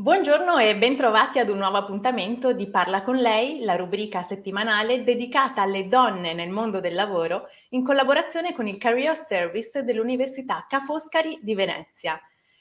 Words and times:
Buongiorno 0.00 0.56
e 0.56 0.78
bentrovati 0.78 1.40
ad 1.40 1.50
un 1.50 1.58
nuovo 1.58 1.76
appuntamento 1.76 2.54
di 2.54 2.70
Parla 2.70 3.02
con 3.02 3.16
lei, 3.16 3.60
la 3.60 3.76
rubrica 3.76 4.22
settimanale 4.22 5.02
dedicata 5.02 5.60
alle 5.60 5.84
donne 5.84 6.32
nel 6.32 6.48
mondo 6.48 6.80
del 6.80 6.94
lavoro 6.94 7.48
in 7.70 7.84
collaborazione 7.84 8.54
con 8.54 8.66
il 8.66 8.78
Career 8.78 9.14
Service 9.14 9.84
dell'Università 9.84 10.64
Ca' 10.66 10.80
Foscari 10.80 11.38
di 11.42 11.54
Venezia. 11.54 12.18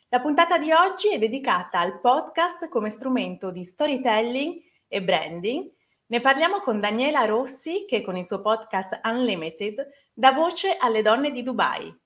La 0.10 0.20
puntata 0.20 0.58
di 0.58 0.74
oggi 0.74 1.14
è 1.14 1.18
dedicata 1.18 1.80
al 1.80 2.02
podcast 2.02 2.68
come 2.68 2.90
strumento 2.90 3.52
di 3.52 3.64
storytelling 3.64 4.62
e 4.90 5.02
branding. 5.02 5.72
Ne 6.08 6.20
parliamo 6.20 6.60
con 6.60 6.82
Daniela 6.82 7.24
Rossi 7.24 7.86
che 7.88 8.02
con 8.02 8.18
il 8.18 8.26
suo 8.26 8.42
podcast 8.42 9.00
Unlimited 9.06 9.88
dà 10.12 10.34
voce 10.34 10.76
alle 10.78 11.02
donne 11.02 11.32
di 11.32 11.42
Dubai. 11.42 12.00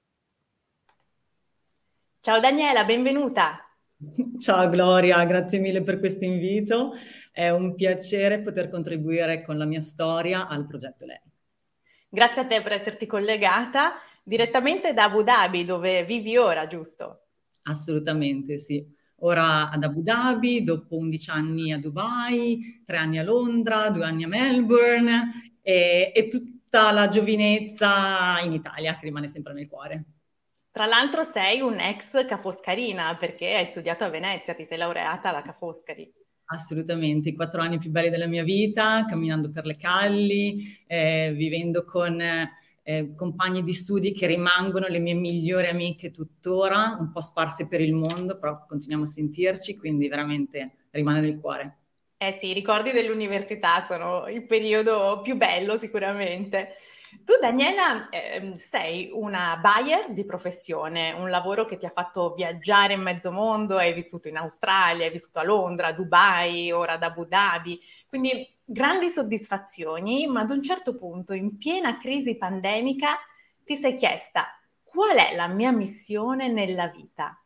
Ciao 2.19 2.39
Daniela, 2.39 2.83
benvenuta. 2.83 3.72
Ciao 4.39 4.69
Gloria, 4.69 5.23
grazie 5.25 5.59
mille 5.59 5.83
per 5.83 5.99
questo 5.99 6.25
invito. 6.25 6.93
È 7.31 7.49
un 7.49 7.75
piacere 7.75 8.41
poter 8.41 8.69
contribuire 8.69 9.41
con 9.41 9.57
la 9.57 9.65
mia 9.65 9.81
storia 9.81 10.47
al 10.47 10.65
progetto 10.67 11.05
Lei. 11.05 11.21
Grazie 12.09 12.43
a 12.43 12.45
te 12.45 12.61
per 12.61 12.73
esserti 12.73 13.05
collegata 13.05 13.93
direttamente 14.23 14.93
da 14.93 15.05
Abu 15.05 15.23
Dhabi, 15.23 15.65
dove 15.65 16.03
vivi 16.03 16.37
ora, 16.37 16.67
giusto? 16.67 17.27
Assolutamente, 17.63 18.59
sì. 18.59 18.85
Ora 19.17 19.69
ad 19.69 19.83
Abu 19.83 20.01
Dhabi, 20.01 20.63
dopo 20.63 20.97
11 20.97 21.29
anni 21.29 21.71
a 21.71 21.79
Dubai, 21.79 22.83
3 22.85 22.97
anni 22.97 23.17
a 23.17 23.23
Londra, 23.23 23.89
2 23.89 24.03
anni 24.03 24.25
a 24.25 24.27
Melbourne 24.27 25.57
e, 25.61 26.11
e 26.13 26.27
tutta 26.27 26.91
la 26.91 27.07
giovinezza 27.07 28.39
in 28.43 28.53
Italia 28.53 28.95
che 28.95 29.05
rimane 29.05 29.27
sempre 29.27 29.53
nel 29.53 29.69
cuore. 29.69 30.03
Tra 30.73 30.88
l'altro 30.88 31.23
sei 31.23 31.61
un 31.61 31.79
ex 31.79 32.25
Ca' 32.25 32.38
Foscarina 32.38 33.16
perché 33.16 33.55
hai 33.55 33.66
studiato 33.67 34.03
a 34.03 34.09
Venezia, 34.09 34.53
ti 34.53 34.66
sei 34.66 34.77
laureata 34.77 35.30
alla 35.30 35.41
Ca' 35.41 35.53
Foscari. 35.53 36.11
Assolutamente, 36.45 37.30
i 37.30 37.35
quattro 37.35 37.61
anni 37.61 37.77
più 37.77 37.89
belli 37.89 38.09
della 38.09 38.27
mia 38.27 38.43
vita, 38.43 39.05
camminando 39.05 39.49
per 39.49 39.65
le 39.65 39.75
calli, 39.75 40.83
eh, 40.88 41.31
vivendo 41.35 41.83
con 41.83 42.19
eh, 42.21 43.13
compagni 43.15 43.63
di 43.63 43.73
studi 43.73 44.11
che 44.13 44.27
rimangono 44.27 44.88
le 44.88 44.99
mie 44.99 45.13
migliori 45.13 45.67
amiche 45.67 46.11
tuttora, 46.11 46.97
un 46.99 47.11
po' 47.11 47.21
sparse 47.21 47.67
per 47.67 47.81
il 47.81 47.93
mondo, 47.93 48.37
però 48.37 48.65
continuiamo 48.65 49.03
a 49.03 49.08
sentirci, 49.08 49.77
quindi 49.77 50.08
veramente 50.08 50.87
rimane 50.91 51.21
nel 51.21 51.39
cuore. 51.39 51.77
Eh 52.17 52.31
sì, 52.37 52.47
i 52.52 52.53
ricordi 52.53 52.91
dell'università 52.91 53.85
sono 53.85 54.27
il 54.30 54.45
periodo 54.45 55.19
più 55.21 55.35
bello 55.35 55.77
sicuramente. 55.77 56.71
Tu 57.23 57.33
Daniela 57.39 58.09
eh, 58.09 58.56
sei 58.56 59.09
una 59.14 59.58
buyer 59.61 60.11
di 60.11 60.25
professione, 60.25 61.11
un 61.11 61.30
lavoro 61.30 61.66
che 61.66 61.78
ti 61.78 61.86
ha 61.86 61.89
fatto 61.89 62.33
viaggiare 62.33 62.94
in 62.94 63.02
mezzo 63.02 63.31
mondo, 63.31 63.78
hai 63.78 63.94
vissuto 63.94 64.28
in 64.28 64.38
Australia, 64.38 65.05
hai 65.05 65.11
vissuto 65.11 65.39
a 65.39 65.44
Londra, 65.44 65.88
a 65.88 65.93
Dubai, 65.93 66.71
ora 66.71 66.93
ad 66.93 67.04
Abu 67.04 67.26
Dhabi, 67.26 67.80
quindi 68.08 68.48
grandi 68.64 69.10
soddisfazioni, 69.10 70.27
ma 70.27 70.42
ad 70.42 70.49
un 70.49 70.64
certo 70.64 70.95
punto, 70.95 71.33
in 71.33 71.58
piena 71.58 71.98
crisi 71.98 72.37
pandemica, 72.37 73.17
ti 73.64 73.76
sei 73.76 73.93
chiesta 73.93 74.48
qual 74.83 75.17
è 75.17 75.36
la 75.36 75.48
mia 75.48 75.71
missione 75.71 76.49
nella 76.49 76.87
vita? 76.87 77.37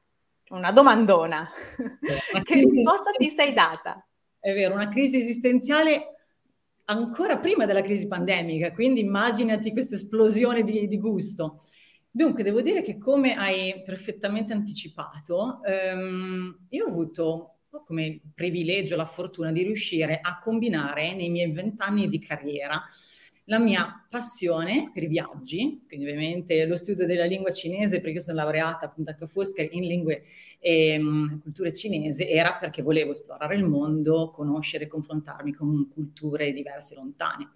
Una 0.50 0.72
domandona. 0.72 1.50
che 2.44 2.54
risposta 2.56 3.12
ti 3.18 3.30
sei 3.30 3.54
data? 3.54 4.02
è 4.40 4.54
vero, 4.54 4.76
una 4.76 4.88
crisi 4.88 5.18
esistenziale 5.18 6.17
ancora 6.90 7.38
prima 7.38 7.66
della 7.66 7.82
crisi 7.82 8.08
pandemica, 8.08 8.72
quindi 8.72 9.02
immaginati 9.02 9.72
questa 9.72 9.96
esplosione 9.96 10.64
di, 10.64 10.88
di 10.88 11.00
gusto. 11.00 11.62
Dunque, 12.10 12.44
devo 12.44 12.62
dire 12.62 12.82
che 12.82 12.98
come 12.98 13.36
hai 13.36 13.82
perfettamente 13.84 14.54
anticipato, 14.54 15.62
ehm, 15.64 16.66
io 16.70 16.86
ho 16.86 16.90
avuto 16.90 17.52
come 17.84 18.22
privilegio 18.34 18.96
la 18.96 19.06
fortuna 19.06 19.52
di 19.52 19.64
riuscire 19.64 20.20
a 20.22 20.40
combinare 20.40 21.14
nei 21.14 21.30
miei 21.30 21.52
vent'anni 21.52 22.08
di 22.08 22.20
carriera 22.20 22.84
la 23.50 23.60
mia 23.60 24.06
passione 24.10 24.92
per 24.94 25.04
i 25.04 25.08
viaggi, 25.08 25.84
quindi 25.88 26.06
ovviamente 26.06 26.66
lo 26.66 26.76
studio 26.76 27.06
della 27.06 27.26
lingua 27.26 27.52
cinese, 27.52 28.00
perché 28.00 28.18
io 28.18 28.22
sono 28.22 28.38
laureata 28.38 28.88
appunto 28.88 29.12
a 29.18 29.28
Fosca 29.28 29.66
in 29.70 29.86
lingue 29.86 30.24
e 30.60 30.98
um, 31.00 31.40
culture 31.42 31.72
cinese, 31.74 32.28
era 32.28 32.56
perché 32.56 32.82
volevo 32.82 33.12
esplorare 33.12 33.56
il 33.56 33.64
mondo, 33.64 34.32
conoscere, 34.32 34.88
confrontarmi 34.88 35.54
con 35.54 35.88
culture 35.90 36.52
diverse 36.52 36.94
e 36.94 36.98
lontane. 36.98 37.52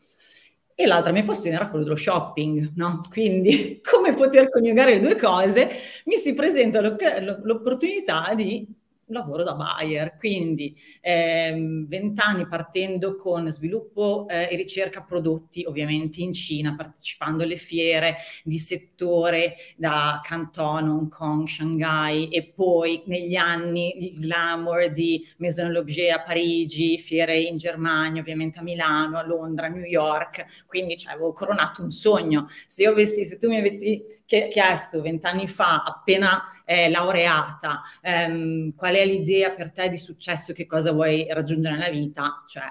E 0.74 0.86
l'altra 0.86 1.12
mia 1.12 1.26
passione 1.26 1.58
era 1.58 1.68
quello 1.68 1.84
dello 1.84 1.98
shopping, 1.98 2.72
no? 2.76 3.02
Quindi 3.10 3.82
come 3.84 4.14
poter 4.14 4.50
coniugare 4.50 4.94
le 4.94 5.02
due 5.02 5.16
cose? 5.18 5.70
Mi 6.06 6.16
si 6.16 6.34
presenta 6.34 6.80
l'opportunità 6.80 8.34
di 8.34 8.66
lavoro 9.12 9.44
da 9.44 9.56
buyer, 9.56 10.16
quindi 10.16 10.76
ehm, 11.02 11.88
vent'anni 11.88 12.48
partendo 12.48 13.16
con 13.16 13.50
sviluppo 13.52 14.28
eh, 14.30 14.48
e 14.52 14.56
ricerca 14.56 15.04
prodotti 15.04 15.64
ovviamente 15.66 16.22
in 16.22 16.34
Cina, 16.34 16.76
partecipando 16.76 17.44
alle 17.44 17.56
fiere 17.56 18.18
di 18.44 18.58
settore 18.58 19.56
da 19.76 20.20
Canton, 20.24 20.90
Hong 20.90 21.10
Kong, 21.10 21.48
Shanghai 21.48 22.30
e 22.30 22.52
poi 22.54 23.04
negli 23.06 23.36
anni 23.36 24.06
il 24.06 24.20
glamour 24.20 24.92
di 24.92 25.26
Maison 25.38 25.72
L'Objet 25.72 26.12
a 26.12 26.22
Parigi, 26.22 26.98
fiere 26.98 27.40
in 27.40 27.58
Germania, 27.58 28.22
ovviamente 28.22 28.60
a 28.60 28.64
Milano, 28.64 29.18
a 29.18 29.26
Londra, 29.26 29.68
a 29.68 29.70
New 29.70 29.84
York, 29.84 30.66
quindi 30.66 30.98
cioè, 30.98 31.14
avevo 31.14 31.34
coronato 31.34 31.82
un 31.82 31.92
sogno. 31.92 32.48
Se, 32.68 32.86
avessi, 32.86 33.26
se 33.26 33.38
tu 33.38 33.48
mi 33.48 33.58
avessi 33.58 34.04
chiesto 34.50 35.02
vent'anni 35.02 35.48
fa, 35.48 35.84
appena 35.84 36.42
eh, 36.66 36.90
laureata, 36.90 37.82
ehm, 38.02 38.74
qual 38.76 38.96
è 38.96 39.06
l'idea 39.06 39.52
per 39.52 39.72
te 39.72 39.90
di 39.90 39.98
successo, 39.98 40.54
che 40.54 40.66
cosa 40.66 40.92
vuoi 40.92 41.26
raggiungere 41.30 41.76
nella 41.76 41.90
vita, 41.90 42.44
cioè 42.48 42.64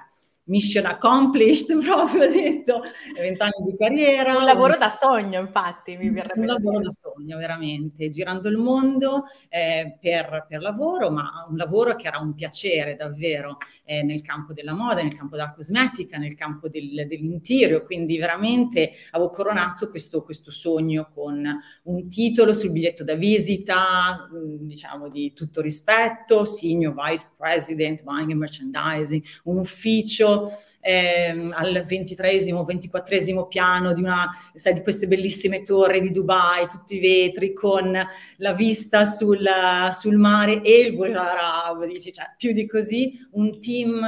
mission 0.51 0.85
accomplished, 0.85 1.73
proprio 1.81 2.29
detto, 2.29 2.81
vent'anni 3.15 3.71
di 3.71 3.77
carriera. 3.77 4.37
Un 4.37 4.43
lavoro 4.43 4.75
da 4.77 4.89
sogno, 4.89 5.39
infatti, 5.39 5.95
mi 5.95 6.09
verrebbe 6.09 6.41
Un 6.41 6.45
lavoro 6.47 6.79
da 6.79 6.89
sogno, 6.89 7.37
veramente, 7.37 8.09
girando 8.09 8.49
il 8.49 8.57
mondo 8.57 9.23
eh, 9.47 9.97
per, 9.99 10.45
per, 10.47 10.61
lavoro, 10.61 11.09
ma 11.09 11.45
un 11.49 11.55
lavoro 11.55 11.95
che 11.95 12.07
era 12.07 12.19
un 12.19 12.35
piacere 12.35 12.95
davvero 12.97 13.57
eh, 13.85 14.03
nel 14.03 14.21
campo 14.21 14.51
della 14.53 14.73
moda, 14.73 15.01
nel 15.01 15.15
campo 15.15 15.37
della 15.37 15.53
cosmetica, 15.53 16.17
nel 16.17 16.35
campo 16.35 16.67
del, 16.67 17.07
dell'interio, 17.07 17.83
quindi 17.83 18.17
veramente 18.17 18.91
avevo 19.11 19.29
coronato 19.29 19.89
questo, 19.89 20.21
questo 20.23 20.51
sogno 20.51 21.09
con 21.13 21.45
un 21.83 22.09
titolo 22.09 22.53
sul 22.53 22.71
biglietto 22.71 23.05
da 23.05 23.15
visita, 23.15 24.29
mm, 24.29 24.67
diciamo 24.67 25.07
di 25.07 25.31
tutto 25.33 25.61
rispetto, 25.61 26.43
Senior 26.43 26.93
Vice 26.93 27.31
President, 27.37 28.03
Buying 28.03 28.31
and 28.31 28.39
Merchandising, 28.39 29.23
un 29.43 29.57
ufficio 29.57 30.40
ehm, 30.79 31.53
al 31.55 31.83
ventitresimo, 31.85 32.63
ventiquattresimo 32.63 33.47
piano 33.47 33.93
di 33.93 34.01
una, 34.01 34.29
sai, 34.53 34.73
di 34.73 34.81
queste 34.81 35.07
bellissime 35.07 35.63
torri 35.63 36.01
di 36.01 36.11
Dubai, 36.11 36.67
tutti 36.67 36.95
i 36.95 36.99
vetri 36.99 37.53
con 37.53 37.91
la 38.37 38.53
vista 38.53 39.05
sul, 39.05 39.45
sul 39.91 40.15
mare 40.15 40.61
e 40.61 40.79
il 40.79 40.95
Burj 40.95 41.15
Arab, 41.15 41.85
dici, 41.85 42.11
cioè, 42.13 42.33
più 42.37 42.53
di 42.53 42.67
così, 42.67 43.27
un 43.31 43.59
team 43.59 44.01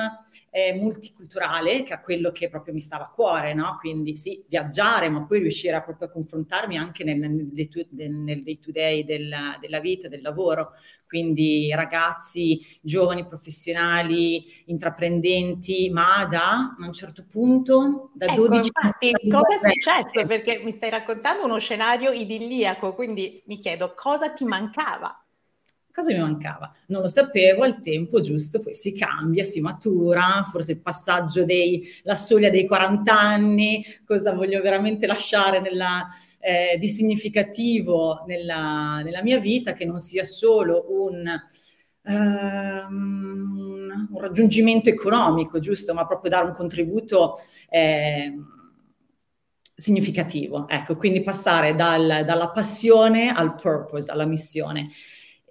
eh, 0.56 0.72
multiculturale, 0.76 1.82
che 1.82 1.96
è 1.96 2.02
quello 2.02 2.32
che 2.32 2.48
proprio 2.48 2.76
mi 2.76 2.80
stava 2.80 3.06
a 3.06 3.12
cuore, 3.12 3.56
no? 3.56 3.78
Quindi 3.80 4.16
sì, 4.16 4.40
viaggiare, 4.48 5.10
ma 5.10 5.24
poi 5.26 5.40
riuscire 5.40 5.76
a 5.76 5.82
proprio 5.82 6.08
a 6.08 6.12
confrontarmi 6.12 6.78
anche 6.78 7.04
nel, 7.04 7.18
nel, 7.18 8.44
day, 8.44 8.60
to, 8.60 8.72
day 8.72 9.04
della, 9.04 9.58
della 9.60 9.80
vita, 9.80 10.08
del 10.08 10.22
lavoro. 10.22 10.74
Quindi 11.08 11.72
ragazzi, 11.74 12.64
giovani, 12.82 13.26
professionali, 13.26 14.46
intraprendenti, 14.66 15.90
ma 15.90 16.24
da 16.30 16.76
un 16.78 16.94
certo 16.94 17.26
punto, 17.28 18.12
da 18.14 18.28
ecco, 18.28 18.48
12 18.48 18.72
infatti, 18.76 19.10
anni. 19.12 19.32
Cosa 19.32 19.56
è 19.56 19.72
successo? 19.72 20.28
Perché 20.28 20.62
mi 20.64 20.70
stai 20.70 20.92
raccontando 20.92 21.46
uno 21.46 21.58
scenario 21.58 22.12
idilliaco, 22.12 22.94
quindi 22.94 23.42
mi 23.48 23.58
chiedo 23.58 23.94
cosa 23.96 24.32
ti 24.34 24.46
mancava? 24.46 25.18
Cosa 25.94 26.12
mi 26.12 26.20
mancava? 26.20 26.74
Non 26.88 27.02
lo 27.02 27.08
sapevo 27.08 27.64
al 27.64 27.80
tempo 27.80 28.20
giusto, 28.20 28.60
poi 28.60 28.74
si 28.74 28.98
cambia, 28.98 29.44
si 29.44 29.62
matura, 29.62 30.42
forse 30.50 30.72
il 30.72 30.82
passaggio 30.82 31.46
dei, 31.46 31.88
la 32.02 32.16
soglia 32.16 32.50
dei 32.50 32.66
40 32.66 33.14
anni, 33.14 33.86
cosa 34.04 34.34
voglio 34.34 34.60
veramente 34.60 35.06
lasciare 35.06 35.60
nella, 35.60 36.04
eh, 36.40 36.78
di 36.80 36.88
significativo 36.88 38.24
nella, 38.26 39.02
nella, 39.04 39.22
mia 39.22 39.38
vita, 39.38 39.74
che 39.74 39.86
non 39.86 40.00
sia 40.00 40.24
solo 40.24 40.86
un 40.90 41.40
um, 42.06 43.64
un 44.12 44.20
raggiungimento 44.20 44.90
economico, 44.90 45.60
giusto? 45.60 45.94
Ma 45.94 46.08
proprio 46.08 46.32
dare 46.32 46.46
un 46.46 46.54
contributo 46.54 47.38
eh, 47.70 48.34
significativo. 49.76 50.68
Ecco, 50.68 50.96
quindi 50.96 51.22
passare 51.22 51.76
dal, 51.76 52.24
dalla 52.26 52.50
passione 52.50 53.32
al 53.32 53.56
purpose, 53.56 54.12
alla 54.12 54.26
missione. 54.26 54.90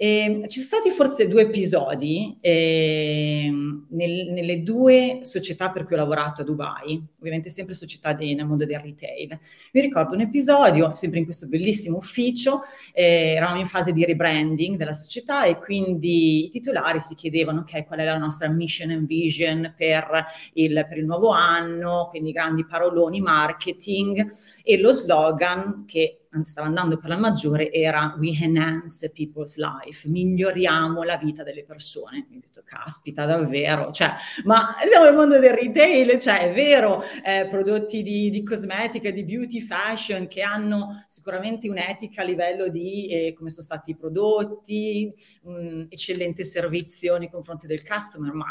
E 0.03 0.43
ci 0.49 0.59
sono 0.59 0.83
stati 0.83 0.91
forse 0.91 1.29
due 1.29 1.43
episodi 1.43 2.37
eh, 2.41 3.49
nel, 3.91 4.33
nelle 4.33 4.65
due 4.65 5.21
società 5.23 5.71
per 5.71 5.85
cui 5.85 5.95
ho 5.95 5.99
lavorato 5.99 6.41
a 6.41 6.45
Dubai, 6.45 7.01
ovviamente 7.21 7.51
sempre 7.51 7.73
società 7.73 8.13
di, 8.13 8.35
nel 8.35 8.45
mondo 8.45 8.67
del 8.67 8.81
retail. 8.81 9.39
Mi 9.71 9.81
ricordo 9.81 10.15
un 10.15 10.23
episodio, 10.23 10.93
sempre 10.93 11.21
in 11.21 11.25
questo 11.25 11.47
bellissimo 11.47 11.99
ufficio, 11.99 12.63
eh, 12.93 13.35
eravamo 13.37 13.61
in 13.61 13.67
fase 13.67 13.93
di 13.93 14.05
rebranding 14.05 14.77
della 14.77 14.93
società 14.93 15.45
e 15.45 15.57
quindi 15.59 16.47
i 16.47 16.49
titolari 16.49 16.99
si 16.99 17.15
chiedevano 17.15 17.61
ok, 17.61 17.87
qual 17.87 18.01
è 18.01 18.05
la 18.05 18.19
nostra 18.19 18.49
mission 18.49 18.91
and 18.91 19.07
vision 19.07 19.73
per 19.77 20.25
il, 20.55 20.85
per 20.89 20.99
il 20.99 21.05
nuovo 21.05 21.31
anno, 21.31 22.09
quindi 22.11 22.33
grandi 22.33 22.67
paroloni, 22.67 23.21
marketing 23.21 24.33
e 24.65 24.81
lo 24.81 24.91
slogan 24.91 25.85
che 25.87 26.22
stava 26.43 26.67
andando 26.67 26.99
per 26.99 27.11
la 27.11 27.19
maggiore 27.19 27.71
era 27.71 28.15
We 28.19 28.33
enhance 28.41 29.11
people's 29.13 29.57
life, 29.57 30.09
miglioriamo 30.09 31.03
la 31.03 31.17
vita 31.17 31.43
delle 31.43 31.65
persone. 31.65 32.27
Mi 32.31 32.39
ho 32.39 32.41
detto, 32.41 32.63
caspita, 32.65 33.27
davvero, 33.27 33.93
cioè, 33.93 34.13
ma 34.45 34.77
siamo 34.89 35.05
nel 35.05 35.15
mondo 35.15 35.39
del 35.39 35.53
retail, 35.53 36.19
cioè 36.19 36.51
è 36.51 36.53
vero, 36.53 37.03
eh, 37.25 37.47
prodotti 37.49 38.03
di, 38.03 38.31
di, 38.31 38.43
cosmetica, 38.43 39.11
di 39.11 39.25
beauty, 39.25 39.61
fashion, 39.61 40.27
che 40.27 40.43
hanno 40.43 41.05
sicuramente 41.09 41.69
un'etica 41.69 42.23
a 42.23 42.25
livello 42.25 42.69
di 42.69 43.09
eh, 43.09 43.33
come 43.35 43.51
sono 43.51 43.65
stati 43.65 43.95
prodotti, 43.95 45.13
un 45.43 45.87
eccellente 45.89 46.45
servizio 46.45 47.17
nei 47.19 47.29
confronti 47.29 47.67
del 47.67 47.87
customer, 47.87 48.33
ma 48.33 48.47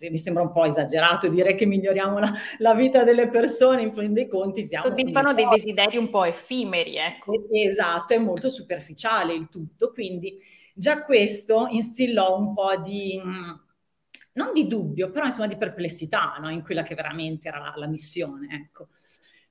mi 0.00 0.18
sembra 0.18 0.42
un 0.42 0.52
po' 0.52 0.64
esagerato 0.64 1.28
dire 1.28 1.54
che 1.54 1.66
miglioriamo 1.66 2.18
la, 2.18 2.32
la 2.58 2.74
vita 2.74 3.04
delle 3.04 3.28
persone, 3.28 3.82
in 3.82 3.92
fin 3.92 4.12
dei 4.12 4.28
conti 4.28 4.64
siamo... 4.64 4.86
Soddisfano 4.86 5.34
dei 5.34 5.46
desideri 5.48 5.96
un 5.98 6.08
po' 6.08 6.24
effimeri, 6.24 6.96
ecco. 6.96 7.32
Esatto, 7.50 8.14
è 8.14 8.18
molto 8.18 8.48
superficiale 8.48 9.34
il 9.34 9.48
tutto, 9.48 9.92
quindi 9.92 10.38
già 10.74 11.02
questo 11.02 11.66
instillò 11.70 12.38
un 12.38 12.54
po' 12.54 12.76
di 12.76 13.20
non 14.36 14.52
di 14.52 14.66
dubbio, 14.66 15.10
però 15.10 15.24
insomma 15.24 15.46
di 15.46 15.56
perplessità 15.56 16.36
no? 16.40 16.50
in 16.50 16.62
quella 16.62 16.82
che 16.82 16.94
veramente 16.94 17.48
era 17.48 17.58
la, 17.58 17.72
la 17.76 17.86
missione. 17.86 18.48
Ecco. 18.52 18.88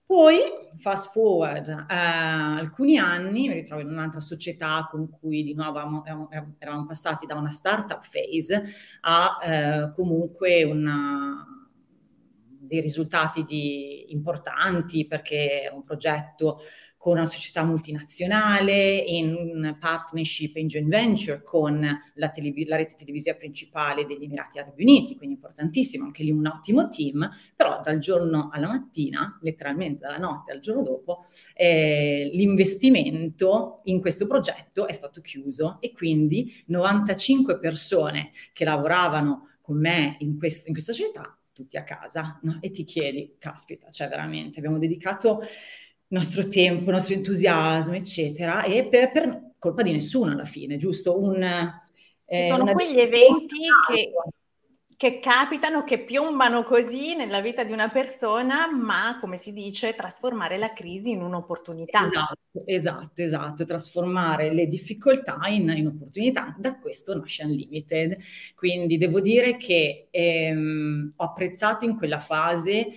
Poi, 0.08 0.38
fast 0.78 1.12
forward, 1.12 1.68
eh, 1.68 1.96
alcuni 1.96 2.98
anni, 3.00 3.48
mi 3.48 3.56
ritrovo 3.56 3.82
in 3.82 3.90
un'altra 3.90 4.20
società 4.20 4.88
con 4.90 5.10
cui 5.10 5.44
di 5.44 5.56
nuovo 5.56 5.80
eravamo, 5.80 6.30
eravamo 6.60 6.86
passati 6.86 7.26
da 7.26 7.34
una 7.34 7.50
startup 7.50 8.02
phase 8.08 8.64
a 9.02 9.38
eh, 9.44 9.92
comunque 9.94 10.64
una, 10.64 11.44
dei 12.66 12.82
risultati 12.82 13.44
di, 13.46 14.12
importanti 14.12 15.08
perché 15.08 15.64
era 15.64 15.76
un 15.76 15.84
progetto 15.84 16.60
con 17.06 17.18
una 17.18 17.28
società 17.28 17.64
multinazionale, 17.64 18.96
in 18.96 19.78
partnership 19.80 20.56
in 20.56 20.66
joint 20.66 20.88
venture 20.88 21.44
con 21.44 21.80
la, 22.16 22.30
televis- 22.30 22.68
la, 22.68 22.78
rete 22.78 22.96
televisiva 22.98 23.36
principale 23.36 24.08
degli 24.08 24.24
Emirati 24.24 24.58
Arabi 24.58 24.82
Uniti, 24.82 25.16
quindi 25.16 25.36
importantissimo, 25.36 26.06
anche 26.06 26.24
lì 26.24 26.32
un 26.32 26.48
ottimo 26.48 26.90
team, 26.90 27.30
però 27.56 27.80
dal 27.84 28.00
giorno 28.00 28.50
alla 28.52 28.66
mattina, 28.66 29.38
letteralmente 29.44 30.00
dalla 30.00 30.18
notte 30.18 30.52
al 30.52 30.62
giorno 30.62 30.82
dopo, 30.82 31.26
eh, 31.54 32.32
l'investimento 32.34 33.82
in 33.84 34.02
questo 34.02 34.26
progetto 34.26 34.88
è 34.88 34.92
stato 34.92 35.22
chiuso 35.22 35.78
e 35.82 35.92
quindi 35.92 36.64
95 36.66 37.60
persone 37.60 38.32
che 38.52 38.66
lavoravano 38.66 39.50
con 39.62 39.78
me 39.80 40.16
in, 40.22 40.40
quest- 40.40 40.66
in 40.66 40.74
questa 40.74 40.92
società, 40.92 41.38
tutti 41.54 41.78
a 41.78 41.84
casa, 41.84 42.40
no? 42.42 42.58
e 42.62 42.72
ti 42.72 42.84
chiedi, 42.84 43.36
caspita, 43.38 43.92
cioè 43.92 44.08
veramente 44.08 44.58
abbiamo 44.58 44.80
dedicato 44.80 45.42
nostro 46.16 46.48
tempo, 46.48 46.86
il 46.86 46.96
nostro 46.96 47.14
entusiasmo, 47.14 47.96
eccetera, 47.96 48.64
e 48.64 48.86
per, 48.86 49.12
per 49.12 49.52
colpa 49.60 49.82
di 49.82 49.92
nessuno 49.92 50.32
alla 50.32 50.46
fine, 50.46 50.78
giusto? 50.78 51.20
Un, 51.20 51.44
eh, 51.44 52.48
sono 52.48 52.72
quegli 52.72 53.00
eventi 53.00 53.68
che, 53.88 54.12
che, 54.96 55.20
capitano, 55.20 55.84
che 55.84 56.00
piombano 56.00 56.64
così 56.64 57.16
nella 57.16 57.42
vita 57.42 57.66
di 57.66 57.74
una 57.74 57.90
persona, 57.90 58.72
ma 58.72 59.18
come 59.20 59.36
si 59.36 59.52
dice, 59.52 59.94
trasformare 59.94 60.58
la 60.58 60.72
crisi 60.72 61.12
in 61.12 61.22
un'opportunità. 61.22 62.06
Esatto, 62.06 62.64
esatto, 62.66 63.22
esatto, 63.22 63.66
trasformare 63.66 64.54
le 64.54 64.68
difficoltà 64.68 65.38
in, 65.48 65.68
in 65.76 65.88
opportunità. 65.88 66.56
Da 66.58 66.80
questo 66.80 67.14
nasce 67.14 67.44
Unlimited. 67.44 68.18
Quindi 68.56 68.98
devo 68.98 69.20
dire 69.20 69.58
che 69.58 70.08
ehm, 70.12 71.14
ho 71.18 71.24
apprezzato 71.26 71.84
in 71.84 71.98
quella 71.98 72.20
fase 72.20 72.88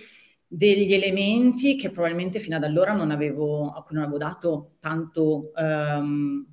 degli 0.51 0.93
elementi 0.93 1.75
che 1.75 1.91
probabilmente 1.91 2.39
fino 2.39 2.55
ad 2.55 2.63
allora 2.63 2.93
non 2.93 3.11
avevo, 3.11 3.69
a 3.69 3.83
cui 3.83 3.93
non 3.95 4.05
avevo 4.05 4.17
dato 4.17 4.71
tanto 4.79 5.51
um, 5.55 6.43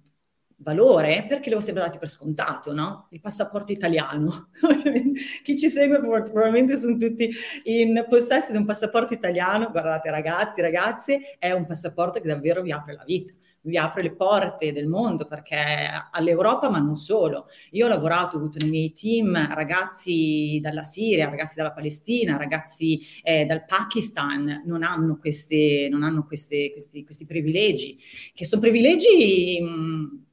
valore 0.57 1.25
perché 1.27 1.49
li 1.49 1.55
ho 1.55 1.61
sempre 1.61 1.83
dati 1.83 1.97
per 1.97 2.11
scontato, 2.11 2.75
no? 2.75 3.07
Il 3.11 3.21
passaporto 3.21 3.73
italiano. 3.73 4.51
Chi 5.43 5.57
ci 5.57 5.71
segue 5.71 5.99
probabilmente 5.99 6.77
sono 6.77 6.99
tutti 6.99 7.31
in 7.65 8.05
possesso 8.07 8.53
di 8.53 8.59
un 8.59 8.67
passaporto 8.67 9.15
italiano. 9.15 9.71
Guardate 9.71 10.11
ragazzi, 10.11 10.61
ragazze, 10.61 11.37
è 11.39 11.53
un 11.53 11.65
passaporto 11.65 12.21
che 12.21 12.29
davvero 12.29 12.61
vi 12.61 12.73
apre 12.73 12.95
la 12.95 13.05
vita 13.05 13.33
vi 13.67 13.77
apre 13.77 14.03
le 14.03 14.13
porte 14.13 14.73
del 14.73 14.87
mondo 14.87 15.27
perché 15.27 15.57
all'Europa, 16.11 16.71
ma 16.71 16.79
non 16.79 16.97
solo. 16.97 17.49
Io 17.73 17.87
ho 17.87 17.89
lavorato, 17.89 18.37
ho 18.37 18.39
avuto 18.39 18.59
nei 18.61 18.71
miei 18.71 18.93
team 18.93 19.55
ragazzi 19.55 20.59
dalla 20.63 20.83
Siria, 20.83 21.29
ragazzi 21.29 21.57
dalla 21.57 21.73
Palestina, 21.73 22.37
ragazzi 22.37 23.01
eh, 23.23 23.45
dal 23.45 23.65
Pakistan, 23.65 24.63
non 24.65 24.83
hanno, 24.83 25.19
queste, 25.19 25.89
non 25.91 26.03
hanno 26.03 26.25
queste, 26.25 26.73
questi, 26.73 27.05
questi, 27.05 27.27
privilegi, 27.27 27.99
che 28.33 28.45
sono 28.45 28.61
privilegi 28.61 29.61
mh, 29.61 30.25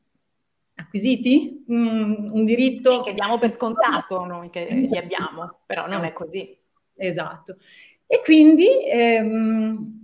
acquisiti, 0.75 1.63
mh, 1.65 2.29
un 2.31 2.45
diritto... 2.45 3.03
Sì, 3.03 3.09
che 3.09 3.13
diamo 3.13 3.39
per 3.39 3.51
scontato 3.51 4.25
noi 4.25 4.49
che 4.49 4.67
li 4.69 4.97
abbiamo, 4.97 5.61
però 5.65 5.87
non 5.87 6.03
è 6.03 6.13
così. 6.13 6.55
Esatto. 6.95 7.57
E 8.05 8.21
quindi... 8.23 8.67
Ehm, 8.87 10.01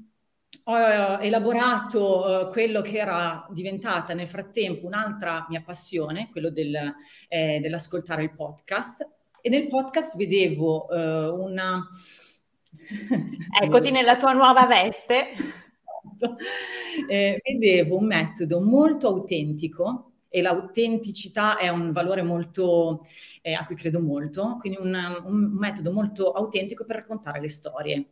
ho 0.71 1.19
elaborato 1.19 2.48
uh, 2.48 2.51
quello 2.51 2.81
che 2.81 2.98
era 2.98 3.48
diventata 3.50 4.13
nel 4.13 4.27
frattempo 4.27 4.85
un'altra 4.85 5.45
mia 5.49 5.61
passione, 5.61 6.30
quello 6.31 6.52
del, 6.52 6.78
eh, 7.28 7.59
dell'ascoltare 7.59 8.23
il 8.23 8.33
podcast. 8.33 9.07
E 9.42 9.49
nel 9.49 9.68
podcast 9.68 10.16
vedevo 10.16 10.85
uh, 10.85 11.44
una... 11.44 11.88
Eccoti 13.61 13.90
nella 13.90 14.18
tua 14.18 14.33
nuova 14.33 14.68
veste. 14.68 15.30
eh, 17.07 17.42
vedevo 17.44 17.97
un 17.97 18.06
metodo 18.06 18.61
molto 18.61 19.07
autentico 19.07 20.11
e 20.30 20.42
l'autenticità 20.44 21.57
è 21.57 21.69
un 21.69 21.92
valore 21.92 22.21
molto, 22.21 23.06
eh, 23.42 23.54
a 23.54 23.66
cui 23.66 23.76
credo 23.76 23.99
molto, 23.99 24.57
quindi 24.59 24.78
un, 24.80 24.95
un, 25.26 25.35
metodo 25.54 25.92
molto 25.92 26.31
autentico 26.31 26.85
per 26.85 26.97
raccontare 26.97 27.42
le 27.42 27.49
storie. 27.49 28.09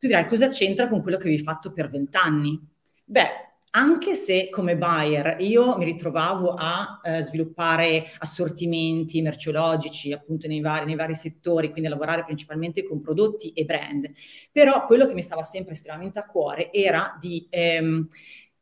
Tu 0.00 0.06
dirai 0.06 0.26
cosa 0.26 0.48
c'entra 0.48 0.88
con 0.88 1.02
quello 1.02 1.18
che 1.18 1.24
avevi 1.24 1.42
fatto 1.42 1.72
per 1.72 1.90
vent'anni? 1.90 2.58
Beh, 3.04 3.28
anche 3.72 4.14
se 4.14 4.48
come 4.48 4.74
buyer 4.74 5.36
io 5.40 5.76
mi 5.76 5.84
ritrovavo 5.84 6.54
a 6.54 7.02
eh, 7.04 7.20
sviluppare 7.20 8.06
assortimenti 8.16 9.20
merceologici 9.20 10.10
appunto 10.14 10.46
nei 10.46 10.62
vari, 10.62 10.86
nei 10.86 10.94
vari, 10.94 11.14
settori, 11.14 11.68
quindi 11.68 11.88
a 11.88 11.90
lavorare 11.90 12.24
principalmente 12.24 12.82
con 12.82 13.02
prodotti 13.02 13.52
e 13.52 13.66
brand, 13.66 14.10
però 14.50 14.86
quello 14.86 15.04
che 15.04 15.12
mi 15.12 15.20
stava 15.20 15.42
sempre 15.42 15.74
estremamente 15.74 16.18
a 16.18 16.24
cuore 16.24 16.72
era 16.72 17.18
di 17.20 17.46
ehm, 17.50 18.08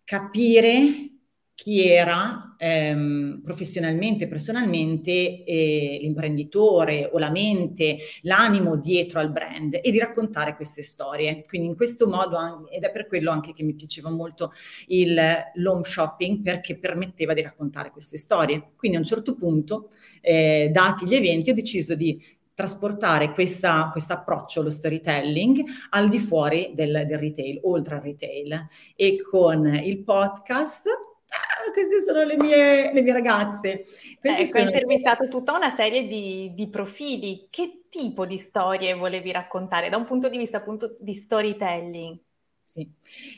capire 0.02 1.17
chi 1.58 1.84
era 1.84 2.54
ehm, 2.56 3.40
professionalmente, 3.42 4.28
personalmente 4.28 5.42
eh, 5.42 5.98
l'imprenditore 6.00 7.10
o 7.12 7.18
la 7.18 7.30
mente, 7.30 7.98
l'animo 8.22 8.76
dietro 8.76 9.18
al 9.18 9.32
brand 9.32 9.80
e 9.82 9.90
di 9.90 9.98
raccontare 9.98 10.54
queste 10.54 10.82
storie. 10.82 11.44
Quindi 11.48 11.66
in 11.66 11.74
questo 11.74 12.06
modo, 12.06 12.68
ed 12.70 12.84
è 12.84 12.92
per 12.92 13.08
quello 13.08 13.32
anche 13.32 13.52
che 13.52 13.64
mi 13.64 13.74
piaceva 13.74 14.08
molto 14.08 14.52
il 14.86 15.20
l'home 15.54 15.82
shopping, 15.82 16.42
perché 16.42 16.78
permetteva 16.78 17.34
di 17.34 17.42
raccontare 17.42 17.90
queste 17.90 18.18
storie. 18.18 18.70
Quindi 18.76 18.96
a 18.96 19.00
un 19.00 19.06
certo 19.06 19.34
punto, 19.34 19.88
eh, 20.20 20.70
dati 20.70 21.06
gli 21.06 21.16
eventi, 21.16 21.50
ho 21.50 21.54
deciso 21.54 21.96
di 21.96 22.22
trasportare 22.54 23.32
questo 23.32 23.66
approccio 23.66 24.60
allo 24.60 24.70
storytelling 24.70 25.60
al 25.90 26.08
di 26.08 26.20
fuori 26.20 26.70
del, 26.76 27.04
del 27.04 27.18
retail, 27.18 27.58
oltre 27.64 27.96
al 27.96 28.02
retail. 28.02 28.68
E 28.94 29.20
con 29.22 29.66
il 29.74 30.04
podcast 30.04 31.16
Ah, 31.30 31.70
queste 31.72 32.00
sono 32.00 32.24
le 32.24 32.36
mie, 32.36 32.92
le 32.92 33.02
mie 33.02 33.12
ragazze. 33.12 33.84
Queste 34.20 34.42
ecco, 34.42 34.58
hai 34.58 34.64
intervistato 34.64 35.28
tutta 35.28 35.54
una 35.54 35.70
serie 35.70 36.06
di, 36.06 36.52
di, 36.54 36.68
profili. 36.68 37.48
Che 37.50 37.84
tipo 37.88 38.24
di 38.26 38.38
storie 38.38 38.94
volevi 38.94 39.30
raccontare 39.32 39.88
da 39.88 39.96
un 39.96 40.04
punto 40.04 40.28
di 40.28 40.38
vista 40.38 40.58
appunto 40.58 40.96
di 41.00 41.12
storytelling? 41.12 42.18
Sì. 42.70 42.86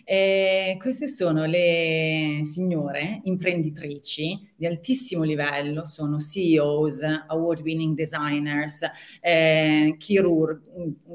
Eh, 0.03 0.77
queste 0.81 1.07
sono 1.07 1.45
le 1.45 2.41
signore 2.43 3.21
imprenditrici 3.23 4.51
di 4.57 4.67
altissimo 4.67 5.23
livello, 5.23 5.85
sono 5.85 6.19
CEOs, 6.19 7.03
award-winning 7.29 7.95
designers, 7.95 8.81
eh, 9.21 9.95
chirur- 9.99 10.61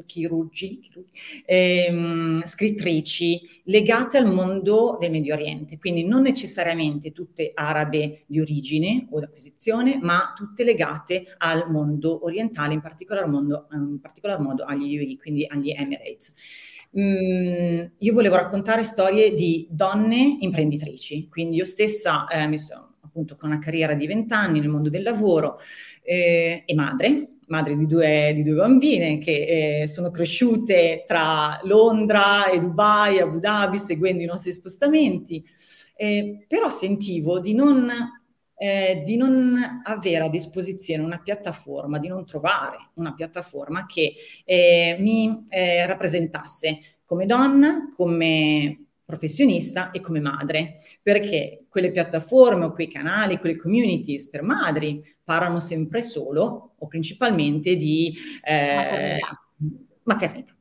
chirurgi, 0.06 0.80
eh, 1.46 2.40
scrittrici 2.46 3.42
legate 3.66 4.18
al 4.18 4.32
mondo 4.32 4.96
del 4.98 5.10
Medio 5.10 5.34
Oriente, 5.34 5.78
quindi 5.78 6.06
non 6.06 6.22
necessariamente 6.22 7.12
tutte 7.12 7.52
arabe 7.54 8.24
di 8.28 8.40
origine 8.40 9.08
o 9.10 9.20
d'acquisizione, 9.20 10.00
ma 10.02 10.32
tutte 10.34 10.64
legate 10.64 11.36
al 11.40 11.70
mondo 11.70 12.24
orientale, 12.24 12.74
in 12.74 12.80
particolar, 12.80 13.28
mondo, 13.28 13.68
in 13.74 14.00
particolar 14.00 14.40
modo 14.40 14.64
agli 14.64 14.96
UAE, 14.98 15.18
quindi 15.18 15.46
agli 15.46 15.72
Emirates 15.72 16.34
mh, 16.96 17.02
mm, 17.02 17.86
io 17.98 18.14
volevo 18.14 18.36
raccontare 18.36 18.84
storie 18.84 19.34
di 19.34 19.68
donne 19.70 20.38
imprenditrici, 20.40 21.28
quindi 21.30 21.58
io 21.58 21.66
stessa 21.66 22.26
eh, 22.28 22.48
mi 22.48 22.58
sono 22.58 22.94
appunto 23.02 23.36
con 23.36 23.50
una 23.50 23.60
carriera 23.60 23.94
di 23.94 24.08
vent'anni 24.08 24.60
nel 24.60 24.70
mondo 24.70 24.90
del 24.90 25.04
lavoro 25.04 25.60
eh, 26.02 26.64
e 26.66 26.74
madre, 26.74 27.36
madre 27.48 27.78
di 27.78 27.86
due, 27.86 28.32
di 28.34 28.44
due 28.44 28.56
bambine 28.56 29.20
che 29.20 29.82
eh, 29.82 29.88
sono 29.88 30.12
cresciute 30.12 31.04
tra 31.06 31.60
Londra 31.64 32.50
e 32.50 32.60
Dubai, 32.60 33.20
Abu 33.20 33.40
Dhabi, 33.40 33.78
seguendo 33.78 34.24
i 34.24 34.26
nostri 34.26 34.52
spostamenti, 34.52 35.46
eh, 35.96 36.46
però 36.48 36.70
sentivo 36.70 37.40
di 37.40 37.54
non 37.54 37.90
eh, 38.58 39.04
di 39.06 39.18
non 39.18 39.82
avere 39.84 40.26
a 40.26 40.30
disposizione 40.30 41.04
una 41.04 41.20
piattaforma, 41.20 42.00
di 42.00 42.08
non 42.08 42.26
trovare 42.26 42.78
una 42.96 43.14
piattaforma 43.14 43.86
che 43.86 44.14
eh, 44.44 44.96
mi 45.00 45.46
eh, 45.50 45.86
rappresentasse 45.86 47.00
come 47.04 47.26
donna, 47.26 47.90
come 47.96 48.86
professionista 49.06 49.92
e 49.92 50.00
come 50.00 50.20
madre, 50.20 50.78
perché 51.02 51.66
quelle 51.70 51.92
piattaforme 51.92 52.66
o 52.66 52.72
quei 52.72 52.88
canali, 52.88 53.38
quelle 53.38 53.56
communities 53.56 54.30
per 54.30 54.42
madri 54.42 55.04
parlano 55.24 55.60
sempre 55.60 56.02
solo 56.02 56.74
o 56.78 56.88
principalmente 56.88 57.76
di 57.76 58.16
maternità. 58.44 59.42
maternità. 60.04 60.56